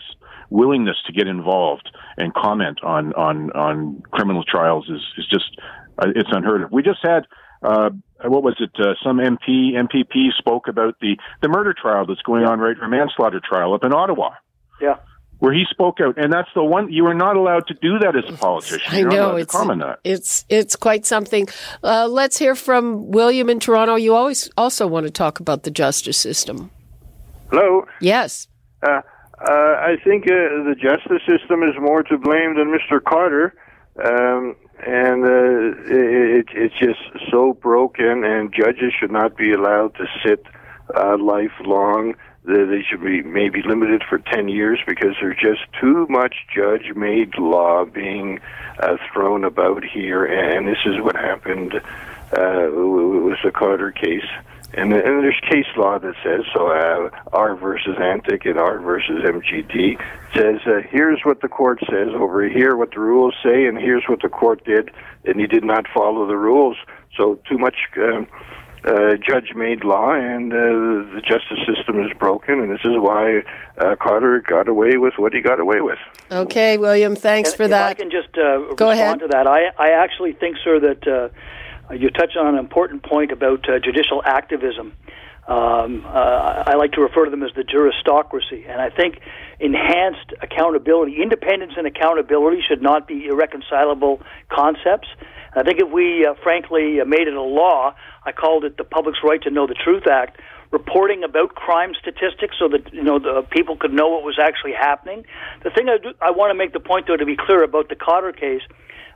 willingness 0.49 0.97
to 1.07 1.13
get 1.13 1.27
involved 1.27 1.89
and 2.17 2.33
comment 2.33 2.79
on 2.83 3.13
on 3.13 3.51
on 3.51 4.01
criminal 4.11 4.43
trials 4.43 4.89
is 4.89 5.01
is 5.17 5.27
just 5.29 5.59
uh, 5.99 6.07
it's 6.15 6.29
unheard 6.31 6.63
of. 6.63 6.71
We 6.71 6.83
just 6.83 6.99
had. 7.03 7.25
Uh, 7.63 7.91
what 8.25 8.41
was 8.41 8.55
it? 8.59 8.71
Uh, 8.79 8.95
some 9.03 9.17
MP 9.17 9.73
MPP 9.73 10.33
spoke 10.35 10.67
about 10.67 10.95
the 10.99 11.15
the 11.43 11.47
murder 11.47 11.75
trial 11.79 12.07
that's 12.07 12.21
going 12.23 12.43
on 12.43 12.59
right, 12.59 12.75
or 12.81 12.87
manslaughter 12.87 13.39
trial 13.39 13.75
up 13.75 13.83
in 13.83 13.93
Ottawa. 13.93 14.31
Yeah 14.81 14.95
where 15.41 15.51
he 15.51 15.65
spoke 15.71 15.99
out, 15.99 16.19
and 16.19 16.31
that's 16.31 16.49
the 16.53 16.63
one 16.63 16.93
you 16.93 17.03
are 17.07 17.15
not 17.15 17.35
allowed 17.35 17.65
to 17.65 17.73
do 17.73 17.97
that 17.97 18.15
as 18.15 18.31
a 18.31 18.37
politician. 18.37 18.93
I 18.93 19.01
know 19.01 19.37
it's 19.37 19.55
it's 20.03 20.45
it's 20.49 20.75
quite 20.75 21.03
something. 21.03 21.47
Uh, 21.83 22.07
let's 22.07 22.37
hear 22.37 22.53
from 22.53 23.09
William 23.09 23.49
in 23.49 23.59
Toronto. 23.59 23.95
You 23.95 24.13
always 24.13 24.51
also 24.55 24.85
want 24.85 25.07
to 25.07 25.11
talk 25.11 25.39
about 25.39 25.63
the 25.63 25.71
justice 25.71 26.17
system. 26.17 26.69
Hello. 27.49 27.85
Yes. 27.99 28.47
Uh, 28.83 29.01
uh, 29.49 29.73
I 29.91 29.95
think 30.03 30.25
uh, 30.25 30.61
the 30.69 30.75
justice 30.79 31.23
system 31.27 31.63
is 31.63 31.73
more 31.81 32.03
to 32.03 32.17
blame 32.19 32.55
than 32.55 32.67
Mr. 32.67 33.01
Khadr. 33.01 33.51
Um, 33.97 34.55
and 34.85 35.23
uh, 35.23 36.37
it, 36.39 36.45
it's 36.53 36.77
just 36.79 36.99
so 37.31 37.53
broken, 37.53 38.23
and 38.23 38.53
judges 38.53 38.93
should 38.99 39.11
not 39.11 39.35
be 39.35 39.53
allowed 39.53 39.95
to 39.95 40.05
sit 40.23 40.45
uh, 40.95 41.17
lifelong 42.45 42.69
they 42.69 42.83
should 42.83 43.03
be 43.03 43.21
maybe 43.21 43.61
limited 43.61 44.03
for 44.07 44.17
10 44.17 44.49
years 44.49 44.79
because 44.87 45.15
there's 45.19 45.37
just 45.39 45.61
too 45.79 46.07
much 46.09 46.35
judge 46.53 46.95
made 46.95 47.37
law 47.37 47.85
being 47.85 48.39
uh, 48.79 48.97
thrown 49.11 49.43
about 49.43 49.83
here. 49.83 50.25
And 50.25 50.67
this 50.67 50.79
is 50.85 50.99
what 51.01 51.15
happened 51.15 51.75
uh, 51.75 52.69
with 52.71 53.37
the 53.43 53.51
Khadr 53.53 53.93
case. 53.93 54.29
And, 54.73 54.93
and 54.93 55.21
there's 55.21 55.39
case 55.49 55.65
law 55.75 55.99
that 55.99 56.15
says 56.23 56.45
so. 56.53 56.67
Uh, 56.67 57.09
R 57.33 57.55
versus 57.57 57.97
Antic 57.99 58.45
and 58.45 58.57
R 58.57 58.79
versus 58.79 59.21
MGT 59.21 60.01
says 60.33 60.61
uh, 60.65 60.81
here's 60.89 61.19
what 61.25 61.41
the 61.41 61.49
court 61.49 61.79
says 61.89 62.07
over 62.13 62.47
here, 62.47 62.77
what 62.77 62.91
the 62.91 63.01
rules 63.01 63.35
say, 63.43 63.65
and 63.65 63.77
here's 63.77 64.05
what 64.07 64.21
the 64.21 64.29
court 64.29 64.63
did, 64.63 64.89
and 65.25 65.41
he 65.41 65.45
did 65.45 65.65
not 65.65 65.87
follow 65.93 66.25
the 66.25 66.37
rules. 66.37 66.77
So 67.17 67.39
too 67.49 67.57
much. 67.57 67.75
Um, 67.97 68.27
uh, 68.83 69.15
judge 69.17 69.53
made 69.55 69.83
law, 69.83 70.11
and 70.11 70.51
uh, 70.51 70.55
the 71.13 71.21
justice 71.21 71.59
system 71.67 72.03
is 72.03 72.11
broken, 72.17 72.59
and 72.59 72.71
this 72.71 72.81
is 72.83 72.97
why 72.97 73.39
uh, 73.77 73.95
Khadr 73.95 74.45
got 74.45 74.67
away 74.67 74.97
with 74.97 75.13
what 75.17 75.33
he 75.33 75.41
got 75.41 75.59
away 75.59 75.81
with. 75.81 75.99
Okay, 76.31 76.77
William, 76.77 77.15
thanks 77.15 77.51
and 77.51 77.57
for 77.57 77.67
that. 77.67 77.89
I 77.89 77.93
can 77.93 78.09
just 78.09 78.35
uh, 78.37 78.73
Go 78.75 78.89
respond 78.89 78.91
ahead. 78.91 79.19
to 79.19 79.27
that. 79.27 79.47
I, 79.47 79.67
I 79.77 79.91
actually 79.91 80.33
think, 80.33 80.57
sir, 80.63 80.79
that 80.79 81.07
uh, 81.07 81.93
you 81.93 82.09
touch 82.09 82.35
on 82.35 82.47
an 82.47 82.57
important 82.57 83.03
point 83.03 83.31
about 83.31 83.69
uh, 83.69 83.79
judicial 83.79 84.23
activism. 84.25 84.93
Um, 85.47 86.05
uh, 86.05 86.63
I 86.67 86.75
like 86.75 86.91
to 86.93 87.01
refer 87.01 87.25
to 87.25 87.31
them 87.31 87.41
as 87.41 87.51
the 87.55 87.63
juristocracy, 87.63 88.69
and 88.69 88.79
I 88.79 88.89
think 88.89 89.19
enhanced 89.59 90.33
accountability, 90.41 91.17
independence, 91.21 91.73
and 91.77 91.87
accountability 91.87 92.61
should 92.67 92.81
not 92.81 93.07
be 93.07 93.25
irreconcilable 93.25 94.21
concepts. 94.49 95.07
I 95.53 95.63
think 95.63 95.79
if 95.79 95.91
we, 95.91 96.25
uh, 96.25 96.35
frankly, 96.43 97.01
uh, 97.01 97.05
made 97.05 97.27
it 97.27 97.33
a 97.33 97.41
law, 97.41 97.95
I 98.23 98.31
called 98.31 98.63
it 98.65 98.77
the 98.77 98.83
Public's 98.83 99.19
Right 99.23 99.41
to 99.41 99.49
Know 99.49 99.67
the 99.67 99.73
Truth 99.73 100.07
Act, 100.07 100.39
reporting 100.71 101.23
about 101.23 101.55
crime 101.55 101.93
statistics 101.99 102.55
so 102.57 102.69
that 102.69 102.93
you 102.93 103.03
know 103.03 103.19
the 103.19 103.45
people 103.49 103.75
could 103.75 103.91
know 103.91 104.09
what 104.09 104.23
was 104.23 104.39
actually 104.39 104.73
happening. 104.73 105.25
The 105.63 105.71
thing 105.71 105.89
I, 105.89 105.97
do, 105.97 106.13
I 106.21 106.31
want 106.31 106.51
to 106.51 106.55
make 106.55 106.71
the 106.71 106.79
point, 106.79 107.07
though, 107.07 107.17
to 107.17 107.25
be 107.25 107.35
clear 107.35 107.63
about 107.63 107.89
the 107.89 107.95
Khadr 107.95 108.37
case. 108.39 108.61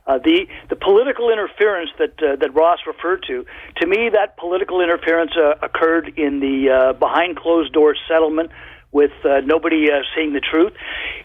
Uh, 0.06 0.18
the 0.18 0.46
the 0.70 0.76
political 0.76 1.30
interference 1.30 1.90
that 1.98 2.14
uh, 2.22 2.36
that 2.36 2.54
Ross 2.54 2.78
referred 2.86 3.24
to, 3.26 3.44
to 3.80 3.86
me, 3.86 4.08
that 4.12 4.36
political 4.36 4.80
interference 4.80 5.32
uh, 5.36 5.54
occurred 5.62 6.12
in 6.16 6.38
the 6.38 6.70
uh, 6.70 6.92
behind 6.92 7.36
closed 7.36 7.72
door 7.72 7.96
settlement 8.08 8.50
with 8.92 9.10
uh, 9.24 9.40
nobody 9.44 9.90
uh, 9.90 10.00
seeing 10.14 10.32
the 10.32 10.40
truth. 10.40 10.72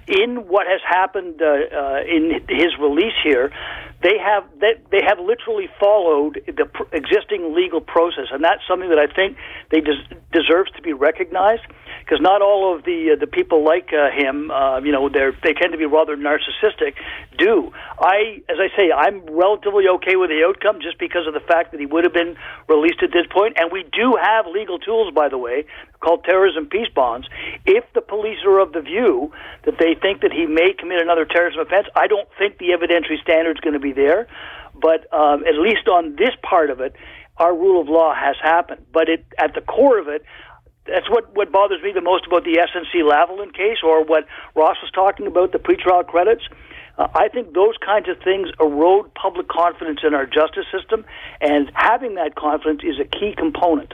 In 0.08 0.48
what 0.48 0.68
has 0.68 0.82
happened 0.88 1.42
uh, 1.42 1.46
uh, 1.46 2.02
in 2.04 2.42
his 2.50 2.76
release 2.80 3.14
here, 3.24 3.52
they 4.04 4.18
have 4.18 4.44
they, 4.60 4.74
they 4.92 5.02
have 5.06 5.20
literally 5.20 5.70
followed 5.80 6.42
the 6.48 6.66
pr- 6.66 6.90
existing 6.92 7.54
legal 7.56 7.82
process, 7.82 8.28
and 8.32 8.44
that's 8.44 8.62
something 8.68 8.90
that 8.90 9.00
I 9.00 9.08
think 9.08 9.38
they 9.70 9.80
des- 9.80 10.10
deserves 10.34 10.72
to 10.76 10.82
be 10.82 10.94
recognized. 10.94 11.62
Because 12.02 12.20
not 12.20 12.42
all 12.42 12.76
of 12.76 12.84
the 12.84 13.12
uh, 13.14 13.20
the 13.20 13.28
people 13.28 13.64
like 13.64 13.94
uh, 13.94 14.10
him, 14.10 14.52
you 14.84 14.92
know, 14.92 15.08
they 15.08 15.30
they 15.44 15.54
tend 15.54 15.72
to 15.72 15.78
be 15.78 15.86
rather 15.86 16.18
narcissistic. 16.18 16.98
Do 17.38 17.72
I, 18.00 18.42
as 18.50 18.58
I 18.58 18.76
say, 18.76 18.92
I'm 18.92 19.22
relatively 19.30 19.86
okay 20.02 20.16
with 20.16 20.30
the 20.30 20.44
outcome 20.44 20.82
just 20.82 20.98
because 20.98 21.28
of 21.28 21.34
the 21.34 21.40
fact 21.40 21.72
that 21.72 21.80
he 21.80 21.86
would 21.86 22.04
have 22.04 22.14
been 22.14 22.36
released 22.68 23.04
at 23.04 23.12
this 23.14 23.28
point, 23.32 23.56
and 23.58 23.72
we 23.72 23.84
do 23.94 24.18
have 24.20 24.48
legal 24.48 24.80
tools, 24.80 25.14
by 25.14 25.30
the 25.30 25.38
way, 25.38 25.66
called 26.02 26.24
terrorism 26.24 26.68
peace 26.68 26.90
bonds. 26.94 27.28
If 27.66 27.86
the 27.94 28.02
police 28.02 28.40
are 28.46 28.60
of 28.60 28.74
the 28.74 28.82
view 28.82 29.32
that 29.66 29.76
they 29.80 29.96
think 29.96 30.22
that 30.22 30.34
he 30.34 30.46
may 30.46 30.74
commit 30.78 31.02
another 31.02 31.26
terrorism 31.26 31.62
offense, 31.62 31.88
I 31.96 32.08
don't 32.08 32.28
think 32.38 32.58
the 32.58 32.70
evidentiary 32.70 33.22
standard 33.22 33.58
is 33.58 33.62
going 33.62 33.74
to 33.74 33.80
be 33.80 33.94
there. 33.94 34.28
But 34.74 35.12
um, 35.14 35.46
at 35.46 35.56
least 35.56 35.88
on 35.88 36.16
this 36.16 36.32
part 36.42 36.70
of 36.70 36.82
it, 36.82 36.96
our 37.38 37.56
rule 37.56 37.82
of 37.82 37.88
law 37.88 38.14
has 38.14 38.36
happened. 38.42 38.86
But 38.92 39.10
it, 39.10 39.26
at 39.38 39.54
the 39.54 39.62
core 39.62 40.00
of 40.00 40.08
it, 40.08 40.24
that's 40.86 41.10
what, 41.10 41.36
what 41.36 41.52
bothers 41.52 41.82
me 41.84 41.92
the 41.94 42.02
most 42.02 42.26
about 42.26 42.44
the 42.44 42.58
SNC 42.58 43.04
Lavalin 43.04 43.54
case 43.54 43.78
or 43.84 44.04
what 44.04 44.26
Ross 44.56 44.78
was 44.82 44.92
talking 44.92 45.28
about, 45.28 45.52
the 45.52 45.60
pretrial 45.60 46.06
credits. 46.06 46.44
Uh, 46.98 47.08
I 47.14 47.30
think 47.30 47.54
those 47.54 47.76
kinds 47.84 48.10
of 48.10 48.18
things 48.24 48.50
erode 48.60 49.14
public 49.14 49.48
confidence 49.48 50.00
in 50.04 50.14
our 50.14 50.26
justice 50.26 50.66
system, 50.72 51.06
and 51.40 51.72
having 51.74 52.16
that 52.16 52.36
confidence 52.36 52.82
is 52.84 53.00
a 53.00 53.06
key 53.06 53.34
component. 53.38 53.94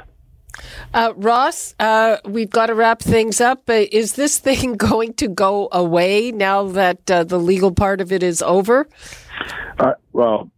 Uh, 0.93 1.13
Ross, 1.15 1.75
uh, 1.79 2.17
we've 2.25 2.49
got 2.49 2.67
to 2.67 2.75
wrap 2.75 3.01
things 3.01 3.41
up. 3.41 3.69
Is 3.69 4.13
this 4.13 4.39
thing 4.47 4.73
going 4.73 5.13
to 5.15 5.27
go 5.27 5.69
away 5.71 6.31
now 6.31 6.63
that 6.69 7.09
uh, 7.09 7.23
the 7.23 7.39
legal 7.39 7.71
part 7.71 8.01
of 8.01 8.11
it 8.11 8.23
is 8.23 8.41
over? 8.41 8.87
Uh, 9.79 9.93
well, 10.13 10.49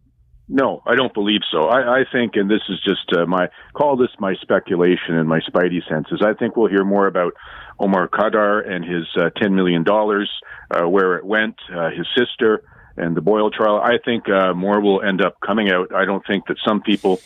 no, 0.48 0.82
I 0.86 0.96
don't 0.96 1.14
believe 1.14 1.42
so. 1.52 1.64
I, 1.64 2.00
I 2.00 2.04
think, 2.10 2.32
and 2.34 2.50
this 2.50 2.62
is 2.68 2.80
just 2.82 3.16
uh, 3.16 3.26
my 3.26 3.48
call 3.74 3.96
this 3.96 4.10
my 4.18 4.34
speculation 4.40 5.14
and 5.14 5.28
my 5.28 5.40
spidey 5.40 5.86
senses. 5.88 6.22
I 6.24 6.34
think 6.34 6.56
we'll 6.56 6.70
hear 6.70 6.84
more 6.84 7.06
about 7.06 7.34
Omar 7.78 8.08
Khadr 8.08 8.68
and 8.68 8.84
his 8.84 9.06
ten 9.40 9.54
million 9.54 9.84
dollars, 9.84 10.30
where 10.68 11.16
it 11.16 11.24
went, 11.24 11.54
his 11.96 12.06
sister, 12.18 12.62
and 12.96 13.16
the 13.16 13.20
Boyle 13.20 13.50
trial. 13.50 13.80
I 13.80 13.98
think 14.04 14.24
more 14.56 14.80
will 14.80 15.02
end 15.02 15.22
up 15.22 15.38
coming 15.40 15.70
out. 15.70 15.94
I 15.94 16.04
don't 16.04 16.26
think 16.26 16.46
that 16.48 16.56
some 16.66 16.82
people, 16.82 17.20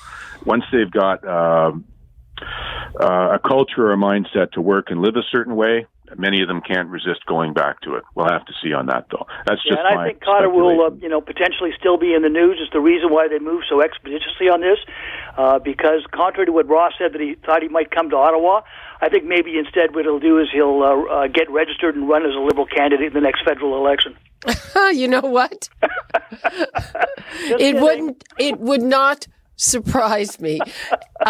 once 0.45 0.65
they've 0.71 0.91
got 0.91 1.27
uh, 1.27 1.73
uh, 3.01 3.37
a 3.37 3.39
culture 3.39 3.87
or 3.87 3.93
a 3.93 3.97
mindset 3.97 4.53
to 4.53 4.61
work 4.61 4.87
and 4.91 5.01
live 5.01 5.17
a 5.17 5.23
certain 5.31 5.57
way, 5.57 5.87
many 6.17 6.43
of 6.43 6.49
them 6.49 6.61
can't 6.61 6.89
resist 6.89 7.25
going 7.27 7.53
back 7.53 7.81
to 7.83 7.95
it. 7.95 8.05
We'll 8.15 8.29
have 8.29 8.45
to 8.47 8.53
see 8.63 8.73
on 8.73 8.87
that, 8.87 9.07
though. 9.11 9.27
That's 9.47 9.61
yeah, 9.65 9.73
just 9.73 9.85
and 9.85 9.97
my 9.97 10.03
I 10.03 10.09
think 10.09 10.23
Khadr 10.23 10.53
will, 10.53 10.81
uh, 10.83 10.91
you 11.01 11.09
know, 11.09 11.21
potentially 11.21 11.71
still 11.79 11.97
be 11.97 12.15
in 12.15 12.23
the 12.23 12.29
news. 12.29 12.59
Is 12.61 12.69
the 12.73 12.81
reason 12.81 13.13
why 13.13 13.29
they 13.29 13.39
moved 13.39 13.67
so 13.69 13.83
expeditiously 13.83 14.49
on 14.49 14.61
this, 14.61 14.79
uh, 15.37 15.59
because 15.59 16.03
contrary 16.13 16.47
to 16.47 16.53
what 16.53 16.69
Ross 16.69 16.93
said 16.99 17.13
that 17.13 17.21
he 17.21 17.37
thought 17.47 17.63
he 17.63 17.69
might 17.69 17.91
come 17.91 18.11
to 18.11 18.17
Ottawa, 18.17 18.63
I 19.01 19.09
think 19.09 19.25
maybe 19.25 19.59
instead 19.59 19.95
what 19.95 20.05
he'll 20.05 20.21
do 20.21 20.39
is 20.39 20.49
he'll 20.53 20.83
uh, 20.83 21.25
uh, 21.25 21.27
get 21.29 21.51
registered 21.51 21.97
and 21.97 22.09
run 22.09 22.25
as 22.25 22.35
a 22.35 22.41
Liberal 22.41 22.67
candidate 22.67 23.09
in 23.09 23.15
the 23.15 23.21
next 23.21 23.45
federal 23.45 23.77
election. 23.77 24.17
you 24.93 25.09
know 25.09 25.21
what? 25.21 25.69
it 27.43 27.81
wouldn't. 27.81 28.25
It 28.39 28.61
would 28.61 28.83
not 28.83 29.27
surprise 29.57 30.41
me. 30.41 30.61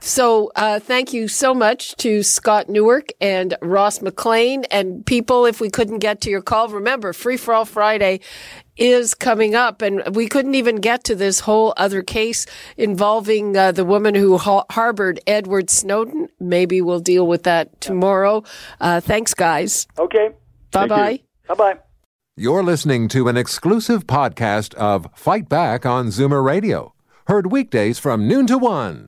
So 0.00 0.52
uh, 0.54 0.78
thank 0.80 1.12
you 1.12 1.28
so 1.28 1.54
much 1.54 1.96
to 1.96 2.22
Scott 2.22 2.68
Newark 2.68 3.08
and 3.20 3.56
Ross 3.60 4.00
McLean 4.00 4.64
and 4.70 5.04
people. 5.04 5.44
If 5.46 5.60
we 5.60 5.70
couldn't 5.70 5.98
get 5.98 6.20
to 6.22 6.30
your 6.30 6.42
call, 6.42 6.68
remember 6.68 7.12
Free 7.12 7.36
for 7.36 7.52
All 7.54 7.64
Friday 7.64 8.20
is 8.76 9.12
coming 9.14 9.56
up, 9.56 9.82
and 9.82 10.14
we 10.14 10.28
couldn't 10.28 10.54
even 10.54 10.76
get 10.76 11.02
to 11.04 11.16
this 11.16 11.40
whole 11.40 11.74
other 11.76 12.00
case 12.00 12.46
involving 12.76 13.56
uh, 13.56 13.72
the 13.72 13.84
woman 13.84 14.14
who 14.14 14.38
ha- 14.38 14.64
harbored 14.70 15.18
Edward 15.26 15.68
Snowden. 15.68 16.28
Maybe 16.38 16.80
we'll 16.80 17.00
deal 17.00 17.26
with 17.26 17.42
that 17.42 17.80
tomorrow. 17.80 18.44
Uh, 18.80 19.00
thanks, 19.00 19.34
guys. 19.34 19.88
Okay. 19.98 20.30
Bye 20.70 20.86
bye. 20.86 21.20
Bye 21.48 21.54
bye. 21.54 21.78
You're 22.36 22.62
listening 22.62 23.08
to 23.08 23.26
an 23.26 23.36
exclusive 23.36 24.06
podcast 24.06 24.72
of 24.74 25.08
Fight 25.16 25.48
Back 25.48 25.84
on 25.84 26.06
Zoomer 26.08 26.44
Radio, 26.44 26.94
heard 27.26 27.50
weekdays 27.50 27.98
from 27.98 28.28
noon 28.28 28.46
to 28.46 28.58
one. 28.58 29.07